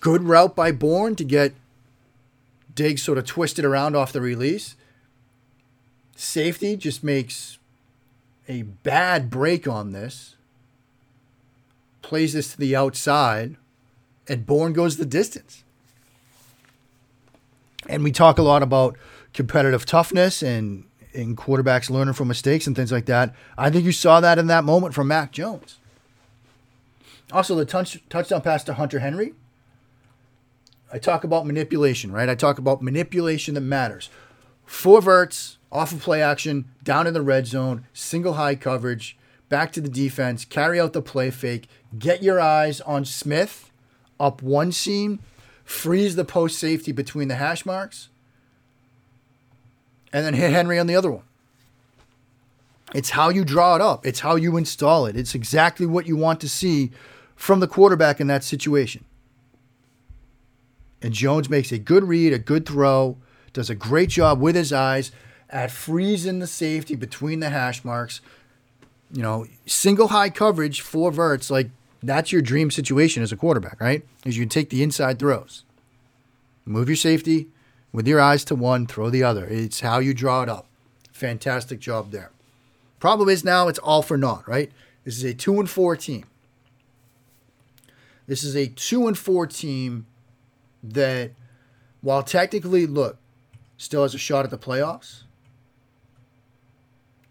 Good 0.00 0.24
route 0.24 0.56
by 0.56 0.72
Bourne 0.72 1.14
to 1.14 1.22
get 1.22 1.54
Diggs 2.74 3.04
sort 3.04 3.18
of 3.18 3.26
twisted 3.26 3.64
around 3.64 3.94
off 3.94 4.12
the 4.12 4.20
release. 4.20 4.74
Safety 6.16 6.76
just 6.76 7.04
makes 7.04 7.58
a 8.48 8.62
bad 8.62 9.30
break 9.30 9.68
on 9.68 9.92
this. 9.92 10.34
Plays 12.02 12.32
this 12.32 12.50
to 12.50 12.58
the 12.58 12.74
outside, 12.74 13.54
and 14.28 14.44
Bourne 14.44 14.72
goes 14.72 14.96
the 14.96 15.06
distance. 15.06 15.62
And 17.88 18.02
we 18.02 18.10
talk 18.10 18.36
a 18.36 18.42
lot 18.42 18.64
about 18.64 18.96
competitive 19.32 19.86
toughness 19.86 20.42
and, 20.42 20.86
and 21.16 21.36
quarterbacks 21.36 21.90
learning 21.90 22.14
from 22.14 22.28
mistakes 22.28 22.66
and 22.66 22.76
things 22.76 22.92
like 22.92 23.06
that. 23.06 23.34
I 23.56 23.70
think 23.70 23.84
you 23.84 23.92
saw 23.92 24.20
that 24.20 24.38
in 24.38 24.46
that 24.46 24.64
moment 24.64 24.94
from 24.94 25.08
Mac 25.08 25.32
Jones. 25.32 25.78
Also, 27.32 27.54
the 27.54 27.64
touch, 27.64 27.98
touchdown 28.08 28.42
pass 28.42 28.62
to 28.64 28.74
Hunter 28.74 29.00
Henry. 29.00 29.34
I 30.92 30.98
talk 30.98 31.24
about 31.24 31.46
manipulation, 31.46 32.12
right? 32.12 32.28
I 32.28 32.34
talk 32.34 32.58
about 32.58 32.82
manipulation 32.82 33.54
that 33.54 33.62
matters. 33.62 34.08
Four 34.64 35.00
verts, 35.00 35.58
off 35.72 35.92
of 35.92 36.00
play 36.00 36.22
action, 36.22 36.66
down 36.82 37.06
in 37.06 37.14
the 37.14 37.22
red 37.22 37.46
zone, 37.46 37.86
single 37.92 38.34
high 38.34 38.54
coverage, 38.54 39.16
back 39.48 39.72
to 39.72 39.80
the 39.80 39.88
defense, 39.88 40.44
carry 40.44 40.78
out 40.78 40.92
the 40.92 41.02
play 41.02 41.30
fake, 41.30 41.68
get 41.98 42.22
your 42.22 42.40
eyes 42.40 42.80
on 42.82 43.04
Smith 43.04 43.70
up 44.18 44.42
one 44.42 44.72
seam, 44.72 45.18
freeze 45.64 46.16
the 46.16 46.24
post 46.24 46.58
safety 46.58 46.92
between 46.92 47.28
the 47.28 47.34
hash 47.34 47.66
marks, 47.66 48.08
and 50.12 50.24
then 50.24 50.34
hit 50.34 50.52
Henry 50.52 50.78
on 50.78 50.86
the 50.86 50.96
other 50.96 51.10
one. 51.10 51.24
It's 52.94 53.10
how 53.10 53.28
you 53.28 53.44
draw 53.44 53.74
it 53.74 53.80
up, 53.80 54.06
it's 54.06 54.20
how 54.20 54.36
you 54.36 54.56
install 54.56 55.06
it. 55.06 55.16
It's 55.16 55.34
exactly 55.34 55.86
what 55.86 56.06
you 56.06 56.16
want 56.16 56.40
to 56.40 56.48
see 56.48 56.92
from 57.34 57.60
the 57.60 57.68
quarterback 57.68 58.20
in 58.20 58.26
that 58.28 58.44
situation. 58.44 59.04
And 61.02 61.12
Jones 61.12 61.50
makes 61.50 61.72
a 61.72 61.78
good 61.78 62.04
read, 62.04 62.32
a 62.32 62.38
good 62.38 62.66
throw, 62.66 63.18
does 63.52 63.68
a 63.68 63.74
great 63.74 64.08
job 64.08 64.40
with 64.40 64.54
his 64.54 64.72
eyes 64.72 65.12
at 65.50 65.70
freezing 65.70 66.38
the 66.38 66.46
safety 66.46 66.94
between 66.94 67.40
the 67.40 67.50
hash 67.50 67.84
marks. 67.84 68.20
You 69.12 69.22
know, 69.22 69.46
single 69.66 70.08
high 70.08 70.30
coverage, 70.30 70.80
four 70.80 71.12
verts, 71.12 71.50
like 71.50 71.70
that's 72.02 72.32
your 72.32 72.42
dream 72.42 72.70
situation 72.70 73.22
as 73.22 73.32
a 73.32 73.36
quarterback, 73.36 73.80
right? 73.80 74.04
Is 74.24 74.36
you 74.38 74.46
take 74.46 74.70
the 74.70 74.82
inside 74.82 75.18
throws. 75.18 75.64
Move 76.64 76.88
your 76.88 76.96
safety 76.96 77.48
with 77.92 78.06
your 78.06 78.20
eyes 78.20 78.44
to 78.46 78.54
one, 78.54 78.86
throw 78.86 79.10
the 79.10 79.22
other. 79.22 79.46
It's 79.46 79.80
how 79.80 79.98
you 79.98 80.14
draw 80.14 80.42
it 80.42 80.48
up. 80.48 80.66
Fantastic 81.12 81.78
job 81.80 82.10
there. 82.10 82.30
Problem 83.00 83.28
is 83.28 83.44
now 83.44 83.68
it's 83.68 83.78
all 83.78 84.02
for 84.02 84.16
naught, 84.16 84.48
right? 84.48 84.70
This 85.04 85.16
is 85.16 85.24
a 85.24 85.34
two 85.34 85.58
and 85.60 85.68
four 85.68 85.96
team. 85.96 86.24
This 88.26 88.42
is 88.42 88.56
a 88.56 88.66
two 88.66 89.06
and 89.06 89.16
four 89.16 89.46
team 89.46 90.06
that, 90.82 91.30
while 92.00 92.22
technically, 92.22 92.86
look, 92.86 93.18
still 93.76 94.02
has 94.02 94.14
a 94.14 94.18
shot 94.18 94.44
at 94.44 94.50
the 94.50 94.58
playoffs, 94.58 95.22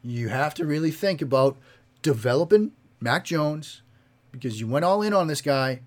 you 0.04 0.30
have 0.30 0.54
to 0.54 0.66
really 0.66 0.92
think 0.92 1.22
about 1.22 1.58
developing 2.02 2.72
Mac 3.02 3.26
Jones 3.26 3.82
because 4.32 4.60
you 4.60 4.68
went 4.68 4.86
all 4.86 5.02
in 5.02 5.14
on 5.14 5.28
this 5.28 5.42
guy, 5.42 5.82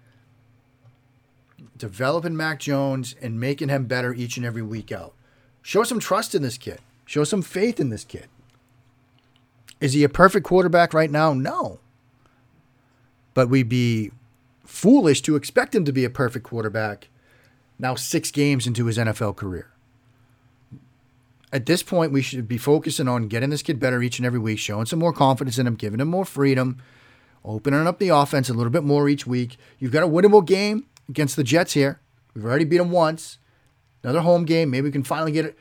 developing 1.77 2.37
Mac 2.37 2.61
Jones 2.61 3.15
and 3.21 3.41
making 3.41 3.69
him 3.69 3.87
better 3.87 4.13
each 4.13 4.37
and 4.37 4.47
every 4.47 4.63
week 4.63 4.93
out. 4.93 5.15
Show 5.63 5.83
some 5.83 6.01
trust 6.01 6.35
in 6.35 6.43
this 6.43 6.59
kid, 6.59 6.81
show 7.05 7.25
some 7.25 7.43
faith 7.43 7.81
in 7.81 7.91
this 7.91 8.05
kid. 8.05 8.29
Is 9.81 9.93
he 9.93 10.03
a 10.05 10.09
perfect 10.09 10.45
quarterback 10.47 10.93
right 10.93 11.11
now? 11.11 11.33
No. 11.33 11.79
But 13.35 13.49
we'd 13.49 13.69
be 13.69 14.11
foolish 14.65 15.23
to 15.23 15.37
expect 15.37 15.75
him 15.75 15.85
to 15.85 15.93
be 15.93 16.05
a 16.05 16.11
perfect 16.11 16.45
quarterback 16.45 17.09
now 17.79 17.95
six 17.95 18.31
games 18.31 18.67
into 18.67 18.87
his 18.87 18.99
NFL 18.99 19.37
career. 19.37 19.71
At 21.53 21.67
this 21.67 21.83
point, 21.83 22.13
we 22.13 22.21
should 22.21 22.49
be 22.49 22.59
focusing 22.59 23.09
on 23.09 23.29
getting 23.29 23.51
this 23.51 23.63
kid 23.63 23.81
better 23.81 24.03
each 24.03 24.19
and 24.19 24.27
every 24.27 24.39
week, 24.39 24.59
showing 24.59 24.87
some 24.87 24.99
more 24.99 25.13
confidence 25.13 25.59
in 25.59 25.67
him, 25.67 25.77
giving 25.77 26.01
him 26.01 26.09
more 26.09 26.25
freedom, 26.25 26.79
opening 27.45 27.87
up 27.87 27.99
the 27.99 28.11
offense 28.11 28.51
a 28.51 28.55
little 28.55 28.73
bit 28.73 28.85
more 28.85 29.09
each 29.09 29.27
week. 29.27 29.57
You've 29.79 29.93
got 29.93 30.03
a 30.03 30.09
winnable 30.09 30.45
game 30.45 30.85
against 31.09 31.37
the 31.37 31.45
Jets 31.45 31.73
here. 31.73 32.01
We've 32.35 32.45
already 32.45 32.65
beat 32.65 32.79
them 32.79 32.91
once. 32.91 33.39
Another 34.03 34.21
home 34.21 34.45
game. 34.45 34.71
Maybe 34.71 34.87
we 34.87 34.93
can 34.93 35.03
finally 35.03 35.33
get 35.33 35.57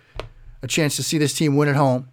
a 0.61 0.67
chance 0.67 0.95
to 0.97 1.03
see 1.03 1.17
this 1.17 1.33
team 1.33 1.55
win 1.55 1.69
at 1.69 1.75
home. 1.75 2.09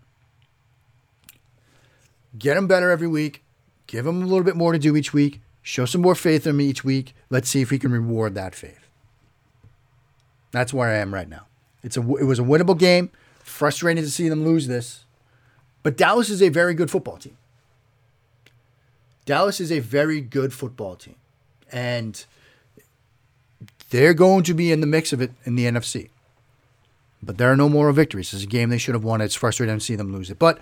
Get 2.38 2.54
them 2.54 2.66
better 2.66 2.90
every 2.90 3.08
week. 3.08 3.42
Give 3.86 4.04
them 4.04 4.22
a 4.22 4.26
little 4.26 4.44
bit 4.44 4.56
more 4.56 4.72
to 4.72 4.78
do 4.78 4.96
each 4.96 5.12
week. 5.12 5.40
Show 5.62 5.84
some 5.84 6.00
more 6.00 6.14
faith 6.14 6.46
in 6.46 6.56
them 6.56 6.60
each 6.60 6.84
week. 6.84 7.14
Let's 7.30 7.48
see 7.48 7.60
if 7.60 7.70
we 7.70 7.78
can 7.78 7.92
reward 7.92 8.34
that 8.34 8.54
faith. 8.54 8.88
That's 10.50 10.72
where 10.72 10.88
I 10.88 10.96
am 10.96 11.12
right 11.12 11.28
now. 11.28 11.46
It's 11.82 11.96
a 11.96 12.00
it 12.00 12.24
was 12.24 12.38
a 12.38 12.42
winnable 12.42 12.78
game. 12.78 13.10
Frustrating 13.38 14.02
to 14.02 14.10
see 14.10 14.28
them 14.28 14.44
lose 14.44 14.66
this. 14.66 15.04
But 15.82 15.96
Dallas 15.96 16.30
is 16.30 16.42
a 16.42 16.48
very 16.48 16.74
good 16.74 16.90
football 16.90 17.18
team. 17.18 17.36
Dallas 19.26 19.60
is 19.60 19.72
a 19.72 19.80
very 19.80 20.20
good 20.20 20.52
football 20.52 20.96
team. 20.96 21.16
And 21.70 22.24
they're 23.94 24.12
going 24.12 24.42
to 24.42 24.54
be 24.54 24.72
in 24.72 24.80
the 24.80 24.88
mix 24.88 25.12
of 25.12 25.22
it 25.22 25.30
in 25.44 25.54
the 25.54 25.66
NFC. 25.66 26.10
But 27.22 27.38
there 27.38 27.52
are 27.52 27.56
no 27.56 27.68
more 27.68 27.92
victories. 27.92 28.34
It's 28.34 28.42
a 28.42 28.46
game 28.46 28.68
they 28.68 28.76
should 28.76 28.96
have 28.96 29.04
won. 29.04 29.20
It's 29.20 29.36
frustrating 29.36 29.78
to 29.78 29.80
see 29.80 29.94
them 29.94 30.12
lose 30.12 30.30
it. 30.30 30.38
But 30.40 30.58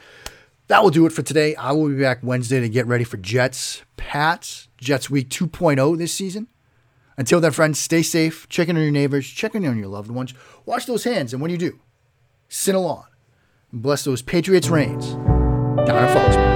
that 0.66 0.82
will 0.82 0.90
do 0.90 1.06
it 1.06 1.14
for 1.14 1.22
today. 1.22 1.56
I 1.56 1.72
will 1.72 1.88
be 1.88 1.98
back 1.98 2.18
Wednesday 2.22 2.60
to 2.60 2.68
get 2.68 2.86
ready 2.86 3.04
for 3.04 3.16
Jets 3.16 3.84
Pats. 3.96 4.68
Jets 4.76 5.08
Week 5.08 5.30
2.0 5.30 5.96
this 5.96 6.12
season. 6.12 6.46
Until 7.16 7.40
then, 7.40 7.52
friends, 7.52 7.78
stay 7.78 8.02
safe, 8.02 8.46
check 8.50 8.68
in 8.68 8.76
on 8.76 8.82
your 8.82 8.92
neighbors, 8.92 9.26
check 9.26 9.54
in 9.54 9.64
on 9.64 9.78
your 9.78 9.88
loved 9.88 10.10
ones, 10.10 10.34
wash 10.66 10.84
those 10.84 11.04
hands, 11.04 11.32
and 11.32 11.40
when 11.40 11.50
you 11.50 11.58
do, 11.58 11.80
sin 12.48 12.74
along. 12.74 13.04
bless 13.72 14.04
those 14.04 14.20
Patriots 14.22 14.68
reigns 14.68 15.12
down 15.12 16.08
in 16.08 16.16
Foxborough. 16.16 16.51